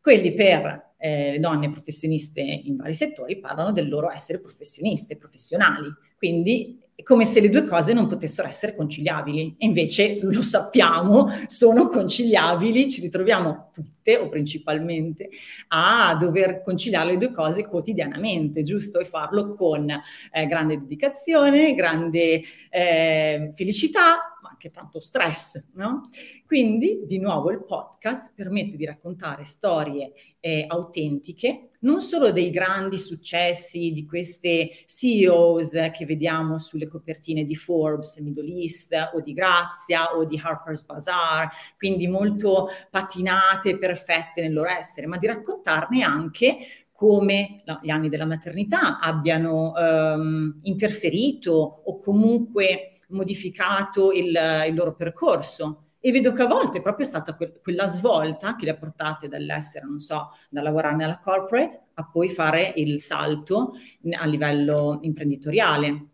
Quelli 0.00 0.32
per 0.32 0.94
eh, 0.96 1.32
le 1.32 1.40
donne 1.40 1.70
professioniste 1.70 2.40
in 2.40 2.76
vari 2.76 2.94
settori 2.94 3.38
parlano 3.38 3.72
del 3.72 3.88
loro 3.88 4.10
essere 4.10 4.40
professioniste, 4.40 5.16
professionali. 5.16 5.88
Quindi 6.16 6.78
come 7.02 7.24
se 7.24 7.40
le 7.40 7.48
due 7.48 7.64
cose 7.64 7.92
non 7.92 8.06
potessero 8.06 8.48
essere 8.48 8.74
conciliabili. 8.74 9.56
E 9.58 9.66
invece 9.66 10.18
lo 10.22 10.42
sappiamo, 10.42 11.28
sono 11.46 11.88
conciliabili, 11.88 12.90
ci 12.90 13.00
ritroviamo 13.00 13.70
tutte 13.72 14.16
o 14.16 14.28
principalmente 14.28 15.28
a 15.68 16.16
dover 16.18 16.62
conciliare 16.62 17.12
le 17.12 17.16
due 17.16 17.30
cose 17.30 17.66
quotidianamente, 17.66 18.62
giusto? 18.62 18.98
E 19.00 19.04
farlo 19.04 19.48
con 19.48 19.88
eh, 19.88 20.46
grande 20.46 20.78
dedicazione, 20.78 21.74
grande 21.74 22.42
eh, 22.70 23.52
felicità, 23.54 24.29
anche 24.60 24.70
tanto 24.70 25.00
stress, 25.00 25.68
no? 25.72 26.10
Quindi, 26.44 27.04
di 27.06 27.18
nuovo, 27.18 27.50
il 27.50 27.64
podcast 27.64 28.32
permette 28.34 28.76
di 28.76 28.84
raccontare 28.84 29.44
storie 29.44 30.12
eh, 30.38 30.66
autentiche, 30.68 31.70
non 31.80 32.02
solo 32.02 32.30
dei 32.30 32.50
grandi 32.50 32.98
successi 32.98 33.90
di 33.92 34.04
queste 34.04 34.84
CEOs 34.86 35.88
che 35.92 36.04
vediamo 36.04 36.58
sulle 36.58 36.86
copertine 36.86 37.44
di 37.44 37.56
Forbes, 37.56 38.18
Middle 38.18 38.52
East 38.52 38.94
o 39.14 39.22
di 39.22 39.32
Grazia 39.32 40.14
o 40.14 40.26
di 40.26 40.38
Harper's 40.42 40.84
Bazaar, 40.84 41.50
quindi 41.78 42.06
molto 42.06 42.68
patinate, 42.90 43.78
perfette 43.78 44.42
nel 44.42 44.52
loro 44.52 44.68
essere, 44.68 45.06
ma 45.06 45.16
di 45.16 45.26
raccontarne 45.26 46.02
anche 46.02 46.58
come 46.92 47.56
gli 47.80 47.88
anni 47.88 48.10
della 48.10 48.26
maternità 48.26 48.98
abbiano 48.98 49.72
um, 49.74 50.60
interferito 50.64 51.80
o 51.82 51.96
comunque 51.96 52.90
modificato 53.10 54.12
il, 54.12 54.36
il 54.66 54.74
loro 54.74 54.94
percorso 54.94 55.84
e 56.00 56.10
vedo 56.12 56.32
che 56.32 56.42
a 56.42 56.46
volte 56.46 56.78
è 56.78 56.82
proprio 56.82 57.04
stata 57.04 57.34
que- 57.34 57.60
quella 57.62 57.86
svolta 57.86 58.56
che 58.56 58.64
le 58.64 58.70
ha 58.72 58.76
portate 58.76 59.28
dall'essere, 59.28 59.84
non 59.84 60.00
so, 60.00 60.30
da 60.48 60.62
lavorare 60.62 60.96
nella 60.96 61.18
corporate 61.18 61.88
a 61.94 62.08
poi 62.08 62.30
fare 62.30 62.72
il 62.76 63.00
salto 63.00 63.74
a 64.18 64.24
livello 64.24 64.98
imprenditoriale. 65.02 66.06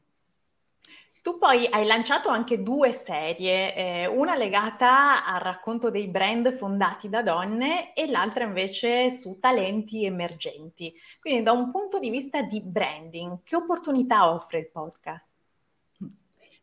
Tu 1.23 1.38
poi 1.38 1.67
hai 1.67 1.85
lanciato 1.87 2.29
anche 2.29 2.62
due 2.62 2.93
serie, 2.93 3.75
eh, 3.75 4.07
una 4.07 4.37
legata 4.37 5.25
al 5.25 5.41
racconto 5.41 5.91
dei 5.91 6.09
brand 6.09 6.53
fondati 6.53 7.09
da 7.09 7.21
donne 7.21 7.95
e 7.95 8.09
l'altra 8.09 8.45
invece 8.45 9.11
su 9.11 9.37
talenti 9.41 10.05
emergenti. 10.05 10.95
Quindi 11.19 11.43
da 11.43 11.50
un 11.50 11.73
punto 11.73 11.99
di 11.99 12.11
vista 12.11 12.43
di 12.43 12.62
branding, 12.62 13.41
che 13.43 13.57
opportunità 13.57 14.33
offre 14.33 14.59
il 14.61 14.71
podcast? 14.71 15.33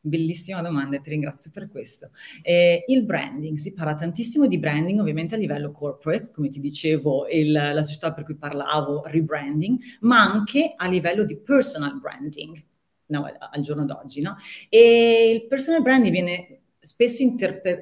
Bellissima 0.06 0.62
domanda, 0.62 1.00
ti 1.00 1.12
ringrazio 1.12 1.50
per 1.50 1.70
questo. 1.72 2.10
Eh, 2.42 2.84
il 2.88 3.06
branding, 3.06 3.58
si 3.58 3.74
parla 3.74 3.96
tantissimo 3.96 4.48
di 4.48 4.60
branding 4.60 5.00
ovviamente 5.00 5.36
a 5.36 5.38
livello 5.38 5.72
corporate, 5.72 6.30
come 6.30 6.50
ti 6.50 6.60
dicevo, 6.60 7.30
il, 7.30 7.54
la 7.54 7.84
società 7.84 8.12
per 8.12 8.26
cui 8.26 8.36
parlavo, 8.36 9.04
rebranding, 9.06 9.80
ma 10.02 10.22
anche 10.30 10.74
a 10.76 10.90
livello 10.90 11.24
di 11.24 11.38
personal 11.38 11.98
branding, 12.00 12.62
no, 13.06 13.32
al 13.50 13.62
giorno 13.62 13.86
d'oggi. 13.86 14.20
No? 14.20 14.36
E 14.68 15.32
il 15.34 15.48
personal 15.48 15.82
branding 15.82 16.12
viene 16.12 16.60
spesso 16.80 17.22
interpe- 17.24 17.82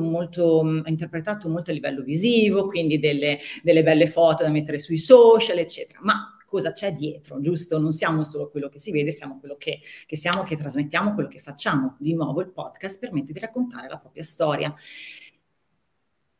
molto, 0.00 0.82
interpretato 0.84 1.48
molto 1.48 1.70
a 1.70 1.74
livello 1.74 2.02
visivo, 2.02 2.66
quindi 2.66 2.98
delle, 2.98 3.38
delle 3.62 3.84
belle 3.84 4.08
foto 4.08 4.42
da 4.42 4.48
mettere 4.50 4.80
sui 4.80 4.98
social, 4.98 5.58
eccetera, 5.58 6.00
ma 6.02 6.34
cosa 6.50 6.72
c'è 6.72 6.92
dietro, 6.92 7.40
giusto? 7.40 7.78
Non 7.78 7.92
siamo 7.92 8.24
solo 8.24 8.50
quello 8.50 8.68
che 8.68 8.80
si 8.80 8.90
vede, 8.90 9.12
siamo 9.12 9.38
quello 9.38 9.54
che, 9.56 9.80
che 10.04 10.16
siamo, 10.16 10.42
che 10.42 10.56
trasmettiamo, 10.56 11.14
quello 11.14 11.28
che 11.28 11.38
facciamo. 11.38 11.96
Di 12.00 12.12
nuovo 12.12 12.40
il 12.40 12.50
podcast 12.50 12.98
permette 12.98 13.32
di 13.32 13.38
raccontare 13.38 13.88
la 13.88 13.98
propria 13.98 14.24
storia. 14.24 14.74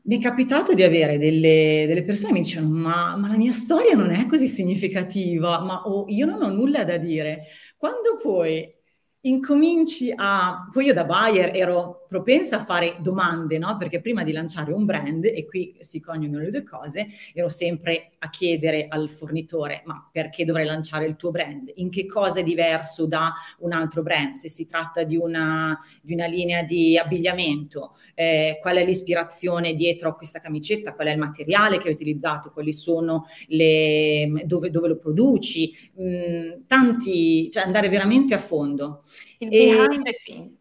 Mi 0.03 0.19
è 0.19 0.21
capitato 0.21 0.75
di 0.75 0.83
avere 0.83 1.17
delle, 1.17 1.85
delle 1.87 2.03
persone 2.03 2.33
che 2.33 2.39
mi 2.39 2.45
dicevano 2.45 2.75
ma, 2.75 3.17
ma, 3.17 3.29
la 3.29 3.37
mia 3.37 3.53
storia 3.53 3.95
non 3.95 4.11
è 4.11 4.27
così 4.27 4.49
significativa, 4.49 5.61
ma 5.61 5.83
oh, 5.83 6.07
io 6.09 6.27
non 6.27 6.43
ho 6.43 6.49
nulla 6.49 6.83
da 6.83 6.97
dire. 6.97 7.45
Quando 7.77 8.17
poi 8.21 8.80
incominci 9.23 10.13
a... 10.15 10.69
Poi 10.73 10.87
io 10.87 10.95
da 10.95 11.05
buyer 11.05 11.55
ero 11.55 12.07
propensa 12.11 12.57
a 12.57 12.65
fare 12.65 12.97
domande, 13.01 13.57
no? 13.59 13.77
Perché 13.77 14.01
prima 14.01 14.25
di 14.25 14.33
lanciare 14.33 14.73
un 14.73 14.85
brand, 14.85 15.25
e 15.25 15.47
qui 15.47 15.77
si 15.79 16.01
coniugano 16.01 16.43
le 16.43 16.51
due 16.51 16.65
cose, 16.65 17.07
ero 17.33 17.49
sempre 17.49 18.13
a 18.19 18.31
chiedere 18.31 18.87
al 18.89 19.09
fornitore, 19.09 19.83
ma 19.85 20.09
perché 20.11 20.45
dovrei 20.45 20.67
lanciare 20.67 21.07
il 21.07 21.15
tuo 21.15 21.31
brand? 21.31 21.71
In 21.77 21.89
che 21.89 22.07
cosa 22.07 22.41
è 22.41 22.43
diverso 22.43 23.07
da 23.07 23.33
un 23.59 23.73
altro 23.73 24.03
brand? 24.03 24.35
Se 24.35 24.49
si 24.49 24.67
tratta 24.67 25.05
di 25.05 25.17
una, 25.17 25.79
di 26.03 26.15
una 26.15 26.27
linea 26.27 26.63
di 26.63 26.99
abbigliamento, 26.99 27.95
eh, 28.15 28.59
qual 28.61 28.79
è 28.79 28.85
l'ispirazione 28.85 29.75
dietro 29.75 30.09
a 30.09 30.15
questa 30.15 30.41
camicetta? 30.41 30.93
Qual 30.93 31.07
è 31.07 31.13
il 31.13 31.19
materiale 31.19 31.79
che 31.79 31.89
hai 31.89 31.95
utilizzato? 31.95 32.51
Quali 32.51 32.73
sono 32.73 33.27
le... 33.47 34.43
dove, 34.47 34.71
dove 34.71 34.89
lo 34.89 34.99
produci? 34.99 35.73
Mm, 36.01 36.63
tanti, 36.67 37.51
cioè 37.53 37.63
andare 37.63 37.89
veramente 37.89 38.35
a 38.35 38.39
fondo. 38.39 39.05
Il 39.39 39.49
behind 39.49 40.05
the 40.05 40.13
scenes. 40.13 40.59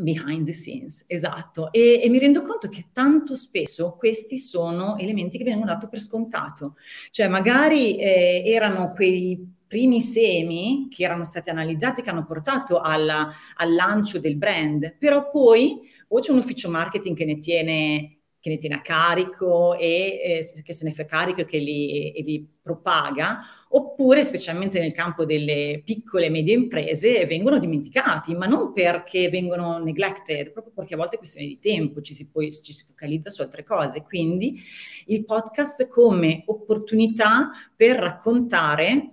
Behind 0.00 0.46
the 0.46 0.52
scenes, 0.52 1.04
esatto. 1.08 1.72
E, 1.72 2.00
e, 2.02 2.08
mi 2.08 2.18
rendo 2.18 2.42
conto 2.42 2.68
che 2.68 2.90
tanto 2.92 3.34
spesso 3.34 3.96
questi 3.98 4.38
sono 4.38 4.96
elementi 4.96 5.38
che 5.38 5.44
vengono 5.44 5.66
dati 5.66 5.88
per 5.88 6.00
scontato. 6.00 6.76
Cioè 7.10 7.26
magari 7.26 7.98
eh, 7.98 8.42
erano 8.44 8.90
quei 8.90 9.56
primi 9.66 10.00
semi 10.00 10.88
che 10.90 11.04
erano 11.04 11.24
stati 11.24 11.50
analizzati 11.50 12.00
che 12.00 12.10
hanno 12.10 12.24
portato 12.24 12.80
alla, 12.80 13.30
al 13.56 13.74
lancio 13.74 14.18
del 14.18 14.36
brand, 14.36 14.96
però 14.98 15.28
poi 15.30 15.80
o 16.08 16.20
c'è 16.20 16.32
un 16.32 16.38
ufficio 16.38 16.70
marketing 16.70 17.16
che 17.16 17.24
ne 17.24 17.38
tiene 17.38 18.17
che 18.40 18.50
ne 18.50 18.58
tiene 18.58 18.76
a 18.76 18.82
carico 18.82 19.76
e 19.76 20.20
eh, 20.22 20.62
che 20.62 20.72
se 20.72 20.84
ne 20.84 20.92
fa 20.92 21.04
carico 21.04 21.40
e 21.40 21.44
che 21.44 21.58
li, 21.58 22.12
e 22.12 22.22
li, 22.22 22.48
propaga, 22.68 23.38
oppure 23.70 24.22
specialmente 24.24 24.78
nel 24.78 24.92
campo 24.92 25.24
delle 25.24 25.80
piccole 25.82 26.26
e 26.26 26.30
medie 26.30 26.54
imprese 26.54 27.24
vengono 27.24 27.58
dimenticati, 27.58 28.34
ma 28.34 28.44
non 28.44 28.74
perché 28.74 29.30
vengono 29.30 29.78
neglected, 29.78 30.52
proprio 30.52 30.74
perché 30.74 30.92
a 30.92 30.98
volte 30.98 31.14
è 31.14 31.18
questione 31.18 31.46
di 31.46 31.58
tempo, 31.58 32.02
ci 32.02 32.12
si, 32.12 32.28
poi, 32.28 32.52
ci 32.52 32.74
si 32.74 32.84
focalizza 32.84 33.30
su 33.30 33.40
altre 33.40 33.64
cose. 33.64 34.02
Quindi 34.02 34.60
il 35.06 35.24
podcast 35.24 35.86
come 35.86 36.42
opportunità 36.44 37.48
per 37.74 37.96
raccontare 37.96 39.12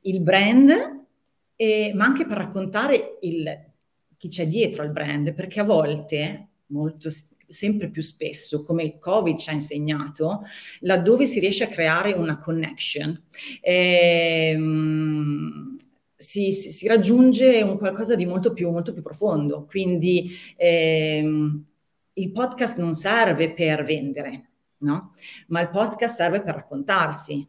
il 0.00 0.20
brand, 0.20 1.04
eh, 1.54 1.92
ma 1.94 2.04
anche 2.04 2.26
per 2.26 2.38
raccontare 2.38 3.18
il, 3.20 3.72
chi 4.16 4.28
c'è 4.28 4.48
dietro 4.48 4.82
al 4.82 4.90
brand, 4.90 5.32
perché 5.32 5.60
a 5.60 5.64
volte, 5.64 6.48
molto 6.66 7.08
sempre 7.48 7.88
più 7.88 8.02
spesso, 8.02 8.62
come 8.62 8.84
il 8.84 8.98
Covid 8.98 9.36
ci 9.38 9.50
ha 9.50 9.52
insegnato, 9.52 10.42
laddove 10.80 11.26
si 11.26 11.40
riesce 11.40 11.64
a 11.64 11.68
creare 11.68 12.12
una 12.12 12.38
connection, 12.38 13.22
ehm, 13.60 14.96
si, 16.16 16.52
si, 16.52 16.70
si, 16.72 16.86
raggiunge 16.86 17.62
un 17.62 17.76
qualcosa 17.76 18.14
di 18.14 18.24
molto 18.24 18.52
più, 18.52 18.70
molto 18.70 18.92
più 18.92 19.02
profondo. 19.02 19.66
Quindi 19.66 20.30
ehm, 20.56 21.64
il 22.14 22.32
podcast 22.32 22.78
non 22.78 22.94
serve 22.94 23.52
per 23.52 23.84
vendere, 23.84 24.50
no? 24.78 25.12
Ma 25.48 25.60
il 25.60 25.68
podcast 25.68 26.16
serve 26.16 26.40
per 26.42 26.54
raccontarsi. 26.54 27.46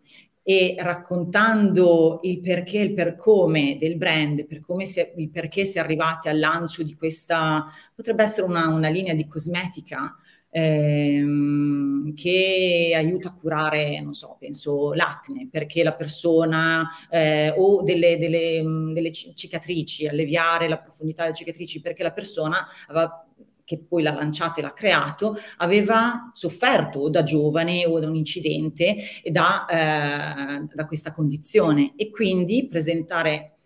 E 0.49 0.77
raccontando 0.79 2.21
il 2.23 2.39
perché, 2.39 2.77
il 2.79 2.93
per 2.93 3.15
come 3.15 3.77
del 3.77 3.97
brand, 3.97 4.45
per 4.45 4.61
come 4.61 4.85
si 4.85 5.01
è, 5.01 5.13
il 5.17 5.29
perché 5.29 5.65
si 5.65 5.77
è 5.77 5.81
arrivati 5.81 6.29
al 6.29 6.39
lancio 6.39 6.83
di 6.83 6.95
questa, 6.95 7.65
potrebbe 7.93 8.23
essere 8.23 8.47
una, 8.47 8.69
una 8.69 8.87
linea 8.87 9.13
di 9.13 9.27
cosmetica, 9.27 10.15
ehm, 10.49 12.13
che 12.13 12.93
aiuta 12.95 13.27
a 13.27 13.33
curare, 13.33 13.99
non 13.99 14.13
so, 14.13 14.37
penso 14.39 14.93
l'acne, 14.93 15.49
perché 15.51 15.83
la 15.83 15.95
persona 15.95 16.91
eh, 17.09 17.53
o 17.53 17.83
delle, 17.83 18.17
delle, 18.17 18.63
delle, 18.93 19.11
cicatrici, 19.11 20.07
alleviare 20.07 20.69
la 20.69 20.77
profondità 20.77 21.23
delle 21.23 21.35
cicatrici, 21.35 21.81
perché 21.81 22.03
la 22.03 22.13
persona 22.13 22.65
aveva 22.87 23.27
che 23.67 23.79
poi 23.79 24.01
l'ha 24.01 24.13
lanciato 24.13 24.61
e 24.61 24.63
l'ha 24.63 24.71
creato, 24.71 25.35
aveva 25.57 26.31
sofferto 26.31 26.99
o 26.99 27.09
da 27.09 27.23
giovane 27.23 27.85
o 27.85 27.99
da 27.99 28.07
un 28.07 28.15
incidente 28.15 28.95
da, 29.29 29.65
eh, 29.65 30.65
da 30.73 30.85
questa 30.85 31.11
condizione. 31.11 31.91
E 31.97 32.09
quindi 32.09 32.65
presentare, 32.69 33.57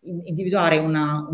individuare 0.00 0.78
una, 0.78 1.28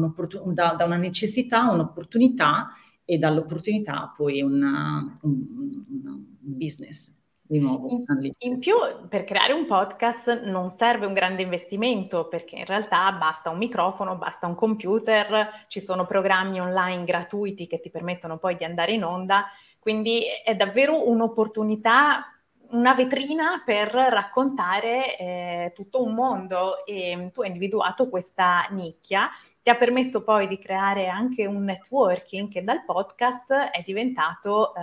da, 0.47 0.75
da 0.77 0.85
una 0.85 0.97
necessità 0.97 1.71
un'opportunità 1.71 2.71
e 3.05 3.19
dall'opportunità 3.19 4.13
poi 4.17 4.43
una, 4.43 5.17
un, 5.23 5.47
un 5.89 6.25
business 6.39 7.15
di 7.49 7.59
nuovo. 7.61 7.89
In, 7.89 8.31
in, 8.41 8.59
più, 8.59 8.75
per 9.09 9.25
creare 9.25 9.55
un 9.55 9.67
podcast 9.67 10.43
non 10.45 10.71
serve 10.71 11.07
un 11.07 11.15
grande 11.15 11.43
investimento 11.43 12.29
perché 12.29 12.57
in 12.57 12.67
realtà 12.67 13.11
basta 13.13 13.51
un 13.51 13.57
microfono, 13.57 14.17
basta 14.17 14.47
un 14.47 14.55
computer, 14.55 15.49
ci 15.67 15.81
sono 15.81 16.07
programmi 16.07 16.61
online 16.61 17.05
gratuiti 17.05 17.67
che 17.67 17.81
ti 17.81 17.91
permettono 17.91 18.39
poi 18.39 18.55
di 18.55 18.65
andare 18.65 18.93
in 18.93 19.03
onda, 19.03 19.47
quindi 19.79 20.21
è 20.45 20.55
davvero 20.55 21.09
un'opportunità 21.09 22.33
una 22.71 22.93
vetrina 22.93 23.63
per 23.65 23.89
raccontare 23.89 25.17
eh, 25.17 25.73
tutto 25.75 26.03
un 26.03 26.13
mondo 26.13 26.85
e 26.85 27.31
tu 27.33 27.41
hai 27.41 27.47
individuato 27.47 28.11
questa 28.11 28.67
nicchia, 28.73 29.31
ti 29.63 29.71
ha 29.71 29.77
permesso 29.77 30.23
poi 30.23 30.47
di 30.47 30.59
creare 30.59 31.09
anche 31.09 31.47
un 31.47 31.65
networking 31.65 32.51
che 32.51 32.63
dal 32.63 32.85
podcast 32.85 33.53
è 33.53 33.81
diventato 33.83 34.75
eh, 34.75 34.81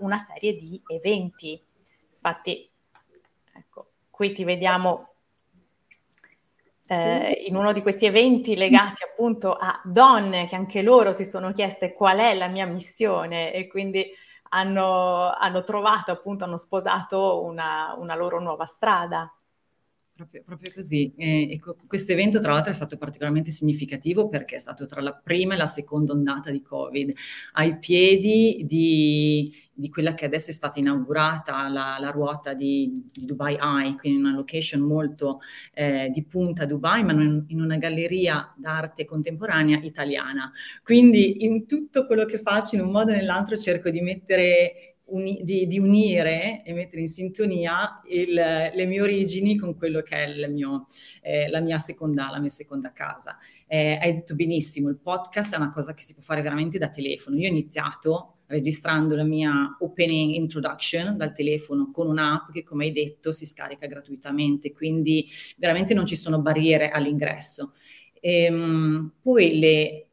una 0.00 0.18
serie 0.18 0.54
di 0.56 0.78
eventi. 0.86 1.58
Infatti, 2.12 2.70
ecco, 3.54 3.92
qui 4.10 4.32
ti 4.32 4.44
vediamo 4.44 5.14
eh, 6.86 7.44
in 7.46 7.56
uno 7.56 7.72
di 7.72 7.80
questi 7.80 8.04
eventi 8.04 8.54
legati 8.54 9.02
appunto 9.02 9.54
a 9.54 9.80
donne 9.82 10.46
che 10.46 10.56
anche 10.56 10.82
loro 10.82 11.12
si 11.12 11.24
sono 11.24 11.52
chieste 11.52 11.94
qual 11.94 12.18
è 12.18 12.34
la 12.34 12.48
mia 12.48 12.66
missione 12.66 13.52
e 13.52 13.66
quindi 13.66 14.06
hanno, 14.50 15.30
hanno 15.30 15.62
trovato, 15.64 16.10
appunto, 16.10 16.44
hanno 16.44 16.58
sposato 16.58 17.42
una, 17.42 17.94
una 17.96 18.14
loro 18.14 18.40
nuova 18.40 18.66
strada. 18.66 19.32
Proprio, 20.14 20.42
proprio, 20.44 20.70
così. 20.74 21.10
E, 21.16 21.58
questo 21.86 22.12
evento, 22.12 22.38
tra 22.38 22.52
l'altro, 22.52 22.70
è 22.70 22.74
stato 22.74 22.98
particolarmente 22.98 23.50
significativo 23.50 24.28
perché 24.28 24.56
è 24.56 24.58
stato 24.58 24.84
tra 24.84 25.00
la 25.00 25.14
prima 25.14 25.54
e 25.54 25.56
la 25.56 25.66
seconda 25.66 26.12
ondata 26.12 26.50
di 26.50 26.60
Covid, 26.60 27.14
ai 27.54 27.78
piedi 27.78 28.62
di, 28.66 29.50
di 29.72 29.88
quella 29.88 30.12
che 30.12 30.26
adesso 30.26 30.50
è 30.50 30.52
stata 30.52 30.78
inaugurata 30.78 31.66
la, 31.68 31.96
la 31.98 32.10
ruota 32.10 32.52
di, 32.52 33.08
di, 33.10 33.24
Dubai 33.24 33.56
Eye, 33.58 33.96
quindi 33.96 34.20
una 34.20 34.34
location 34.34 34.82
molto 34.82 35.40
eh, 35.72 36.10
di 36.12 36.22
punta 36.24 36.64
a 36.64 36.66
Dubai, 36.66 37.02
ma 37.04 37.12
in, 37.12 37.44
in 37.48 37.62
una 37.62 37.78
galleria 37.78 38.52
d'arte 38.54 39.06
contemporanea 39.06 39.78
italiana. 39.82 40.52
Quindi 40.82 41.44
in 41.44 41.66
tutto 41.66 42.04
quello 42.04 42.26
che 42.26 42.38
faccio, 42.38 42.74
in 42.74 42.82
un 42.82 42.90
modo 42.90 43.12
o 43.12 43.14
nell'altro, 43.14 43.56
cerco 43.56 43.88
di 43.88 44.02
mettere 44.02 44.91
uni, 45.12 45.40
di, 45.42 45.66
di, 45.66 45.78
unire 45.78 46.62
e 46.64 46.72
mettere 46.72 47.00
in 47.00 47.08
sintonia 47.08 48.00
il, 48.08 48.32
le 48.32 48.86
mie 48.86 49.00
origini 49.00 49.56
con 49.56 49.76
quello 49.76 50.00
che 50.02 50.24
è 50.24 50.48
mio, 50.48 50.86
eh, 51.22 51.48
la, 51.48 51.60
mia 51.60 51.78
seconda, 51.78 52.28
la 52.30 52.40
mia 52.40 52.48
seconda 52.50 52.92
casa. 52.92 53.38
Eh, 53.66 53.98
hai 54.00 54.12
detto 54.12 54.34
benissimo, 54.34 54.88
il 54.88 54.98
podcast 54.98 55.54
è 55.54 55.56
una 55.56 55.72
cosa 55.72 55.94
che 55.94 56.02
si 56.02 56.14
può 56.14 56.22
fare 56.22 56.42
veramente 56.42 56.78
da 56.78 56.88
telefono. 56.88 57.36
Io 57.36 57.48
ho 57.48 57.50
iniziato 57.50 58.32
registrando 58.46 59.14
la 59.14 59.24
mia 59.24 59.76
opening 59.80 60.32
introduction 60.32 61.16
dal 61.16 61.32
telefono 61.32 61.90
con 61.90 62.06
un'app 62.06 62.50
che, 62.50 62.62
come 62.62 62.86
hai 62.86 62.92
detto, 62.92 63.32
si 63.32 63.46
scarica 63.46 63.86
gratuitamente, 63.86 64.72
quindi 64.72 65.28
veramente 65.56 65.94
non 65.94 66.06
ci 66.06 66.16
sono 66.16 66.40
barriere 66.40 66.90
all'ingresso. 66.90 67.74
Ehm, 68.20 69.14
poi 69.20 69.58
le 69.58 70.06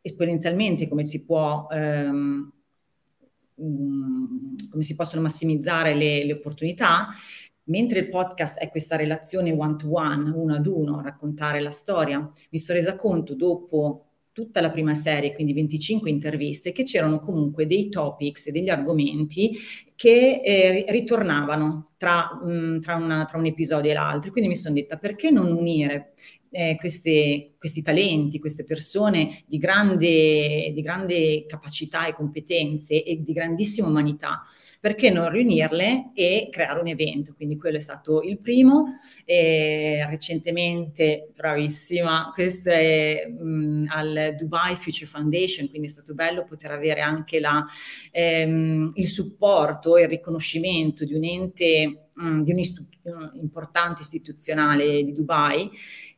esponenzialmente 0.00 0.86
come 0.86 1.06
si 1.06 1.24
può 1.24 1.66
ehm, 1.70 2.52
Come 3.56 4.82
si 4.82 4.94
possono 4.94 5.22
massimizzare 5.22 5.94
le, 5.94 6.24
le, 6.24 6.32
opportunità, 6.32 7.08
mentre 7.64 8.00
il 8.00 8.08
podcast 8.08 8.58
è 8.58 8.70
questa 8.70 8.96
relazione 8.96 9.52
one 9.52 9.76
to 9.76 9.92
one, 9.92 10.30
uno 10.30 10.54
ad 10.54 10.66
uno, 10.66 11.00
raccontare 11.00 11.60
la 11.60 11.70
storia, 11.70 12.18
mi 12.50 12.58
sono 12.58 12.78
resa 12.78 12.96
conto 12.96 13.34
dopo 13.34 14.06
tutta 14.34 14.60
la 14.60 14.70
prima 14.70 14.96
serie, 14.96 15.32
quindi 15.32 15.52
25 15.52 16.10
interviste, 16.10 16.72
che 16.72 16.82
c'erano 16.82 17.20
comunque 17.20 17.68
dei 17.68 17.88
topics 17.88 18.48
e 18.48 18.50
degli 18.50 18.68
argomenti 18.68 19.56
che 19.96 20.40
eh, 20.44 20.84
ritornavano 20.88 21.92
tra, 21.96 22.38
mh, 22.42 22.52
mm, 22.52 22.80
tra, 22.80 22.94
una, 22.96 23.24
tra, 23.24 23.38
un 23.38 23.46
episodio 23.46 23.90
e 23.90 23.94
l'altro. 23.94 24.30
Quindi 24.30 24.50
mi 24.50 24.56
sono 24.56 24.74
detta 24.74 24.96
perché 24.96 25.30
non 25.30 25.52
unire 25.52 26.14
eh, 26.54 26.76
queste, 26.78 27.54
questi 27.58 27.82
talenti, 27.82 28.38
queste 28.38 28.62
persone 28.62 29.42
di 29.46 29.58
grande, 29.58 30.70
di 30.72 30.82
grande 30.82 31.46
capacità 31.46 32.06
e 32.06 32.12
competenze 32.12 33.02
e 33.02 33.22
di 33.22 33.32
grandissima 33.32 33.88
umanità, 33.88 34.42
perché 34.80 35.10
non 35.10 35.30
riunirle 35.30 36.12
e 36.14 36.48
creare 36.52 36.78
un 36.78 36.86
evento? 36.86 37.34
Quindi 37.34 37.56
quello 37.56 37.78
è 37.78 37.80
stato 37.80 38.22
il 38.22 38.38
primo. 38.38 38.84
E 39.24 40.06
recentemente, 40.08 41.30
bravissima, 41.34 42.30
questo 42.32 42.70
è 42.70 43.26
mh, 43.26 43.86
al 43.88 44.34
Dubai 44.38 44.76
Future 44.76 45.06
Foundation, 45.06 45.68
quindi 45.68 45.88
è 45.88 45.90
stato 45.90 46.14
bello 46.14 46.44
poter 46.44 46.70
avere 46.70 47.00
anche 47.00 47.40
la, 47.40 47.64
ehm, 48.12 48.92
il 48.94 49.06
supporto 49.08 49.83
e 49.96 50.02
il 50.02 50.08
riconoscimento 50.08 51.04
di 51.04 51.14
un 51.14 51.24
ente, 51.24 52.08
mh, 52.12 52.42
di 52.42 52.52
un 52.52 52.60
importante 53.34 54.02
istituzionale 54.02 55.02
di 55.04 55.12
Dubai. 55.12 55.70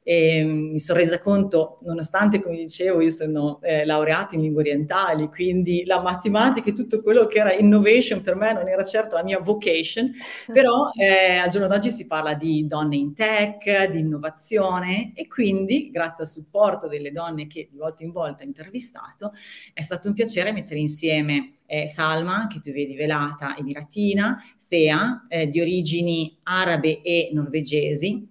E 0.08 0.44
mi 0.44 0.78
sono 0.78 1.00
resa 1.00 1.18
conto, 1.18 1.80
nonostante, 1.82 2.40
come 2.40 2.58
dicevo, 2.58 3.00
io 3.00 3.10
sono 3.10 3.58
eh, 3.60 3.84
laureata 3.84 4.36
in 4.36 4.42
lingue 4.42 4.62
orientali, 4.62 5.26
quindi 5.26 5.84
la 5.84 6.00
matematica 6.00 6.70
e 6.70 6.74
tutto 6.74 7.02
quello 7.02 7.26
che 7.26 7.40
era 7.40 7.52
innovation 7.52 8.20
per 8.20 8.36
me 8.36 8.52
non 8.52 8.68
era 8.68 8.84
certo 8.84 9.16
la 9.16 9.24
mia 9.24 9.40
vocation, 9.40 10.12
però 10.52 10.90
eh, 10.96 11.38
al 11.38 11.50
giorno 11.50 11.66
d'oggi 11.66 11.90
si 11.90 12.06
parla 12.06 12.34
di 12.34 12.68
donne 12.68 12.94
in 12.94 13.14
tech, 13.14 13.90
di 13.90 13.98
innovazione 13.98 15.10
e 15.16 15.26
quindi 15.26 15.90
grazie 15.90 16.22
al 16.22 16.30
supporto 16.30 16.86
delle 16.86 17.10
donne 17.10 17.48
che 17.48 17.66
di 17.68 17.76
volta 17.76 18.04
in 18.04 18.12
volta 18.12 18.44
ho 18.44 18.46
intervistato, 18.46 19.32
è 19.74 19.82
stato 19.82 20.06
un 20.06 20.14
piacere 20.14 20.52
mettere 20.52 20.78
insieme 20.78 21.55
eh, 21.66 21.86
Salma, 21.86 22.46
che 22.46 22.60
tu 22.60 22.72
vedi 22.72 22.94
velata, 22.94 23.56
emiratina, 23.56 24.42
Fea, 24.58 25.26
eh, 25.28 25.46
di 25.48 25.60
origini 25.60 26.38
arabe 26.42 27.02
e 27.02 27.30
norvegesi, 27.32 28.26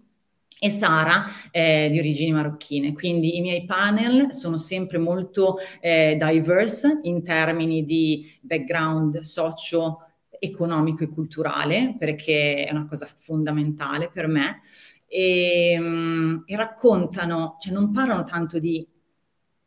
e 0.57 0.69
Sara 0.69 1.25
eh, 1.51 1.89
di 1.91 1.99
origini 1.99 2.31
marocchine. 2.31 2.93
Quindi 2.93 3.37
i 3.37 3.41
miei 3.41 3.65
panel 3.65 4.33
sono 4.33 4.57
sempre 4.57 4.97
molto 4.97 5.57
eh, 5.79 6.17
diverse 6.19 6.99
in 7.03 7.23
termini 7.23 7.85
di 7.85 8.29
background 8.41 9.19
socio 9.19 9.99
economico 10.39 11.03
e 11.03 11.09
culturale, 11.09 11.95
perché 11.97 12.65
è 12.65 12.71
una 12.71 12.87
cosa 12.87 13.05
fondamentale 13.05 14.09
per 14.09 14.27
me, 14.27 14.61
e, 15.07 15.75
um, 15.79 16.43
e 16.45 16.55
raccontano, 16.55 17.57
cioè 17.59 17.73
non 17.73 17.91
parlano 17.91 18.23
tanto 18.23 18.59
di 18.59 18.85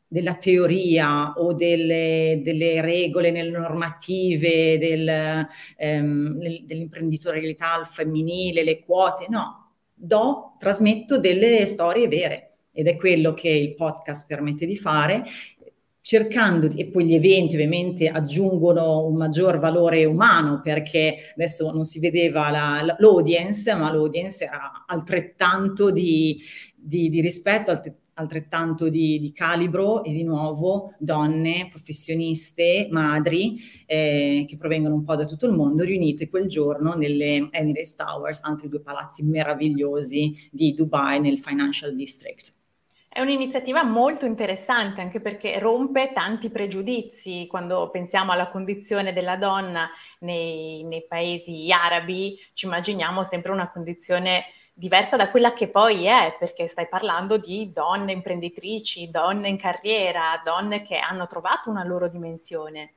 della 0.08 0.34
teoria 0.34 1.34
o 1.36 1.52
delle, 1.52 2.40
delle 2.42 2.80
regole 2.80 3.30
nelle 3.30 3.50
normative 3.50 4.78
del, 4.78 5.46
um, 5.78 6.38
dell'imprenditorialità 6.64 7.74
al 7.74 7.86
femminile, 7.86 8.64
le 8.64 8.82
quote, 8.82 9.26
no, 9.28 9.74
do, 9.94 10.56
trasmetto 10.58 11.18
delle 11.18 11.66
storie 11.66 12.08
vere 12.08 12.44
ed 12.72 12.86
è 12.86 12.96
quello 12.96 13.34
che 13.34 13.50
il 13.50 13.74
podcast 13.74 14.26
permette 14.26 14.64
di 14.64 14.76
fare 14.76 15.24
cercando, 16.08 16.70
e 16.74 16.86
poi 16.86 17.04
gli 17.04 17.14
eventi 17.14 17.54
ovviamente 17.54 18.08
aggiungono 18.08 19.04
un 19.04 19.14
maggior 19.14 19.58
valore 19.58 20.06
umano 20.06 20.62
perché 20.62 21.34
adesso 21.34 21.70
non 21.70 21.84
si 21.84 22.00
vedeva 22.00 22.48
la, 22.48 22.96
l'audience, 22.96 23.74
ma 23.74 23.92
l'audience 23.92 24.46
era 24.46 24.84
altrettanto 24.86 25.90
di, 25.90 26.40
di, 26.80 27.08
di 27.08 27.20
rispetto, 27.20 27.70
altrettanto 27.70 28.06
altrettanto 28.18 28.88
di, 28.88 29.18
di, 29.18 29.32
calibro 29.32 30.04
e 30.04 30.12
di 30.12 30.24
nuovo 30.24 30.94
donne, 30.98 31.68
professioniste, 31.70 32.88
madri 32.90 33.58
eh, 33.86 34.44
che 34.46 34.56
provengono 34.56 34.94
un 34.94 35.04
po' 35.04 35.16
da 35.16 35.24
tutto 35.24 35.46
il 35.46 35.52
mondo, 35.52 35.84
riunite 35.84 36.28
quel 36.28 36.48
giorno 36.48 36.94
nelle 36.94 37.48
Emirates 37.50 37.94
Towers, 37.94 38.42
altri 38.42 38.68
due 38.68 38.80
palazzi 38.80 39.24
meravigliosi 39.24 40.48
di 40.50 40.74
Dubai 40.74 41.20
nel 41.20 41.38
Financial 41.38 41.94
District. 41.94 42.54
È 43.10 43.20
un'iniziativa 43.20 43.82
molto 43.84 44.26
interessante 44.26 45.00
anche 45.00 45.20
perché 45.20 45.58
rompe 45.58 46.12
tanti 46.12 46.50
pregiudizi 46.50 47.46
quando 47.48 47.88
pensiamo 47.90 48.32
alla 48.32 48.48
condizione 48.48 49.12
della 49.12 49.36
donna 49.36 49.88
nei, 50.20 50.84
nei 50.84 51.04
paesi 51.08 51.72
arabi, 51.72 52.38
ci 52.52 52.66
immaginiamo 52.66 53.24
sempre 53.24 53.50
una 53.50 53.70
condizione 53.70 54.44
diversa 54.78 55.16
da 55.16 55.28
quella 55.28 55.52
che 55.52 55.68
poi 55.68 56.04
è, 56.04 56.36
perché 56.38 56.68
stai 56.68 56.86
parlando 56.88 57.36
di 57.36 57.72
donne 57.72 58.12
imprenditrici, 58.12 59.10
donne 59.10 59.48
in 59.48 59.56
carriera, 59.56 60.40
donne 60.42 60.82
che 60.82 60.98
hanno 60.98 61.26
trovato 61.26 61.68
una 61.68 61.82
loro 61.84 62.08
dimensione. 62.08 62.92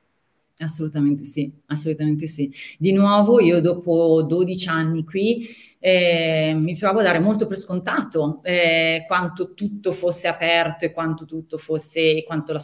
Assolutamente 0.58 1.24
sì, 1.24 1.50
assolutamente 1.66 2.28
sì. 2.28 2.52
Di 2.78 2.92
nuovo 2.92 3.40
io 3.40 3.60
dopo 3.60 4.22
12 4.22 4.68
anni 4.68 5.02
qui 5.02 5.48
eh, 5.80 6.54
mi 6.56 6.76
trovavo 6.76 7.00
a 7.00 7.02
dare 7.02 7.18
molto 7.18 7.48
per 7.48 7.58
scontato 7.58 8.38
eh, 8.44 9.02
quanto 9.08 9.54
tutto 9.54 9.90
fosse 9.90 10.28
aperto 10.28 10.84
e 10.84 10.92
quanto 10.92 11.24
tutto 11.24 11.58
fosse, 11.58 12.22
quanto 12.22 12.52
la, 12.52 12.62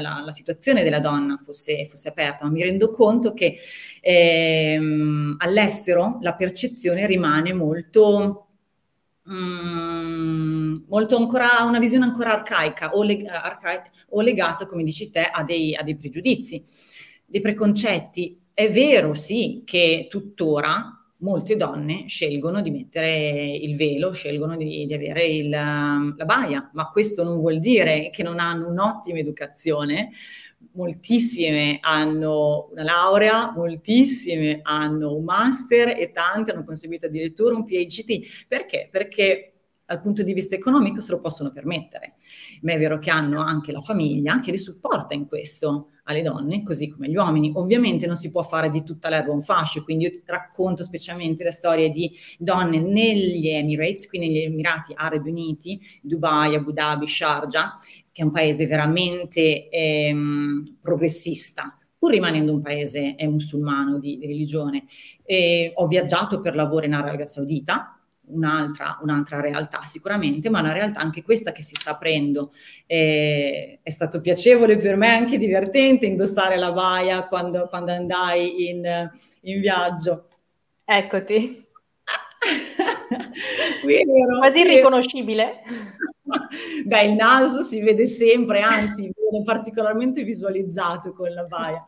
la, 0.00 0.22
la 0.24 0.30
situazione 0.30 0.84
della 0.84 1.00
donna 1.00 1.40
fosse, 1.42 1.86
fosse, 1.86 2.08
aperta, 2.08 2.44
ma 2.44 2.52
mi 2.52 2.62
rendo 2.62 2.90
conto 2.90 3.32
che 3.32 3.56
ehm, 4.00 5.34
all'estero 5.40 6.18
la 6.20 6.34
percezione 6.34 7.04
rimane 7.06 7.52
molto... 7.52 8.44
Mm, 9.28 10.84
molto 10.88 11.16
ancora 11.16 11.62
una 11.64 11.78
visione 11.78 12.04
ancora 12.06 12.32
arcaica 12.32 12.90
o, 12.94 13.02
leg- 13.02 13.26
arcaica, 13.28 13.90
o 14.10 14.20
legata, 14.22 14.66
come 14.66 14.82
dici 14.82 15.10
te, 15.10 15.20
a 15.22 15.42
dei, 15.44 15.74
a 15.74 15.82
dei 15.82 15.96
pregiudizi 15.96 16.62
dei 17.26 17.40
preconcetti. 17.40 18.36
È 18.52 18.68
vero, 18.70 19.14
sì, 19.14 19.62
che 19.64 20.06
tuttora 20.10 20.94
molte 21.18 21.54
donne 21.54 22.08
scelgono 22.08 22.62
di 22.62 22.70
mettere 22.70 23.54
il 23.56 23.76
velo, 23.76 24.12
scelgono 24.12 24.56
di, 24.56 24.86
di 24.86 24.94
avere 24.94 25.26
il, 25.26 25.48
la 25.50 26.24
baia, 26.24 26.70
ma 26.72 26.88
questo 26.90 27.22
non 27.22 27.38
vuol 27.38 27.58
dire 27.60 28.08
che 28.10 28.22
non 28.22 28.38
hanno 28.40 28.68
un'ottima 28.68 29.18
educazione. 29.18 30.10
Moltissime 30.72 31.78
hanno 31.80 32.68
una 32.70 32.82
laurea, 32.82 33.52
moltissime 33.52 34.60
hanno 34.62 35.14
un 35.14 35.24
master 35.24 35.98
e 35.98 36.12
tante 36.12 36.52
hanno 36.52 36.64
conseguito 36.64 37.06
addirittura 37.06 37.54
un 37.54 37.64
PhD. 37.64 38.22
Perché? 38.46 38.88
Perché 38.90 39.49
dal 39.90 40.00
punto 40.00 40.22
di 40.22 40.32
vista 40.32 40.54
economico 40.54 41.00
se 41.00 41.10
lo 41.10 41.18
possono 41.18 41.50
permettere, 41.50 42.14
ma 42.62 42.74
è 42.74 42.78
vero 42.78 43.00
che 43.00 43.10
hanno 43.10 43.40
anche 43.40 43.72
la 43.72 43.80
famiglia 43.80 44.38
che 44.38 44.52
li 44.52 44.58
supporta 44.58 45.14
in 45.14 45.26
questo 45.26 45.88
alle 46.04 46.22
donne, 46.22 46.62
così 46.62 46.88
come 46.88 47.08
agli 47.08 47.16
uomini. 47.16 47.50
Ovviamente 47.56 48.06
non 48.06 48.14
si 48.14 48.30
può 48.30 48.44
fare 48.44 48.70
di 48.70 48.84
tutta 48.84 49.08
l'erba 49.08 49.32
un 49.32 49.42
fascio, 49.42 49.82
quindi 49.82 50.04
io 50.04 50.12
racconto 50.26 50.84
specialmente 50.84 51.42
le 51.42 51.50
storie 51.50 51.90
di 51.90 52.08
donne 52.38 52.78
negli 52.78 53.48
Emirates, 53.48 54.06
quindi 54.06 54.28
negli 54.28 54.44
Emirati 54.44 54.92
Arabi 54.94 55.28
Uniti, 55.28 55.80
Dubai, 56.00 56.54
Abu 56.54 56.70
Dhabi, 56.70 57.08
Sharjah, 57.08 57.76
che 58.12 58.22
è 58.22 58.24
un 58.24 58.30
paese 58.30 58.68
veramente 58.68 59.68
ehm, 59.70 60.76
progressista, 60.80 61.76
pur 61.98 62.12
rimanendo 62.12 62.52
un 62.52 62.62
paese 62.62 63.16
eh, 63.16 63.26
musulmano 63.26 63.98
di, 63.98 64.18
di 64.18 64.26
religione. 64.26 64.84
E 65.24 65.72
ho 65.74 65.88
viaggiato 65.88 66.40
per 66.40 66.54
lavoro 66.54 66.86
in 66.86 66.94
Arabia 66.94 67.26
Saudita, 67.26 67.99
un'altra, 68.32 68.98
un'altra, 69.02 69.40
realtà 69.40 69.82
sicuramente, 69.84 70.48
ma 70.50 70.60
una 70.60 70.72
realtà 70.72 71.00
anche 71.00 71.22
questa 71.22 71.52
che 71.52 71.62
si 71.62 71.74
sta 71.74 71.92
aprendo. 71.92 72.52
Eh, 72.86 73.80
è 73.82 73.90
stato 73.90 74.20
piacevole 74.20 74.76
per 74.76 74.96
me, 74.96 75.08
anche 75.08 75.38
divertente 75.38 76.06
indossare 76.06 76.56
la 76.56 76.72
baia 76.72 77.26
quando, 77.26 77.66
quando 77.66 77.92
andai 77.92 78.68
in, 78.68 79.10
in 79.42 79.60
viaggio. 79.60 80.28
Eccoti. 80.84 81.68
Vero, 83.86 84.38
Quasi 84.38 84.60
irriconoscibile. 84.60 85.62
Beh, 86.84 87.04
il 87.04 87.12
naso 87.12 87.62
si 87.62 87.80
vede 87.82 88.06
sempre, 88.06 88.60
anzi, 88.60 89.10
viene 89.14 89.44
particolarmente 89.44 90.22
visualizzato 90.22 91.12
con 91.12 91.30
la 91.30 91.44
baia 91.44 91.84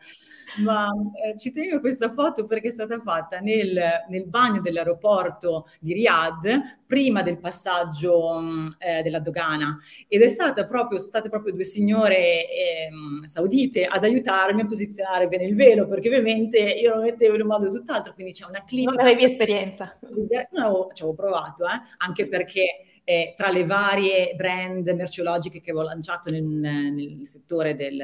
ma 0.64 0.90
eh, 1.24 1.38
ci 1.38 1.52
tengo 1.52 1.80
questa 1.80 2.12
foto 2.12 2.44
perché 2.44 2.68
è 2.68 2.70
stata 2.70 2.98
fatta 3.00 3.38
nel, 3.38 3.80
nel 4.08 4.26
bagno 4.26 4.60
dell'aeroporto 4.60 5.68
di 5.80 5.92
Riyadh 5.92 6.80
prima 6.86 7.22
del 7.22 7.38
passaggio 7.38 8.38
mm, 8.40 8.68
eh, 8.78 9.02
della 9.02 9.20
dogana 9.20 9.78
ed 10.08 10.20
è 10.22 10.28
stata 10.28 10.66
proprio, 10.66 10.98
state 10.98 11.28
proprio 11.28 11.54
due 11.54 11.64
signore 11.64 12.16
eh, 12.48 12.90
saudite 13.24 13.86
ad 13.86 14.04
aiutarmi 14.04 14.62
a 14.62 14.66
posizionare 14.66 15.28
bene 15.28 15.44
il 15.44 15.54
velo 15.54 15.86
perché 15.86 16.08
ovviamente 16.08 16.58
io 16.58 16.94
lo 16.94 17.00
mettevo 17.02 17.34
in 17.34 17.42
un 17.42 17.46
modo 17.46 17.70
tutt'altro, 17.70 18.12
quindi 18.14 18.32
c'è 18.32 18.46
una 18.46 18.62
clinica. 18.64 18.92
Non 18.92 19.00
avevi 19.00 19.24
esperienza. 19.24 19.98
Avevo, 20.02 20.90
ci 20.92 21.02
avevo 21.02 21.16
provato, 21.16 21.64
eh, 21.64 21.80
anche 21.98 22.28
perché 22.28 22.84
eh, 23.04 23.34
tra 23.36 23.50
le 23.50 23.64
varie 23.64 24.34
brand 24.36 24.88
merceologiche 24.90 25.60
che 25.60 25.70
avevo 25.70 25.86
lanciato 25.86 26.30
nel, 26.30 26.44
nel 26.44 27.26
settore 27.26 27.74
del 27.74 28.02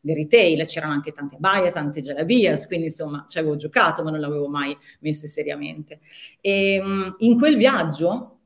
del 0.00 0.16
retail, 0.16 0.64
c'erano 0.66 0.92
anche 0.92 1.12
tante 1.12 1.36
baie, 1.38 1.70
tante 1.70 2.00
gelabias, 2.00 2.66
quindi 2.66 2.86
insomma 2.86 3.26
ci 3.28 3.38
avevo 3.38 3.56
giocato 3.56 4.02
ma 4.02 4.10
non 4.10 4.20
l'avevo 4.20 4.48
mai 4.48 4.76
messe 5.00 5.26
seriamente. 5.26 6.00
E 6.40 6.74
ehm, 6.74 7.16
in 7.18 7.38
quel 7.38 7.56
viaggio 7.56 8.38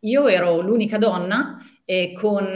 io 0.00 0.28
ero 0.28 0.60
l'unica 0.60 0.98
donna 0.98 1.58
e 1.84 2.12
con 2.12 2.46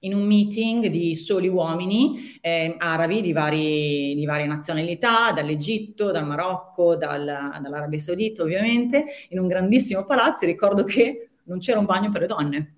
in 0.00 0.14
un 0.14 0.26
meeting 0.26 0.86
di 0.86 1.14
soli 1.14 1.48
uomini 1.48 2.38
eh, 2.40 2.76
arabi 2.78 3.22
di, 3.22 3.32
vari, 3.32 4.14
di, 4.14 4.24
varie 4.26 4.46
nazionalità, 4.46 5.32
dall'Egitto, 5.32 6.10
dal 6.10 6.26
Marocco, 6.26 6.94
dal, 6.94 7.24
dall'Arabia 7.60 7.98
Saudita 7.98 8.42
ovviamente, 8.42 9.02
in 9.30 9.38
un 9.38 9.46
grandissimo 9.46 10.04
palazzo. 10.04 10.44
Ricordo 10.44 10.84
che 10.84 11.30
non 11.44 11.58
c'era 11.58 11.78
un 11.78 11.86
bagno 11.86 12.10
per 12.10 12.20
le 12.20 12.26
donne 12.26 12.74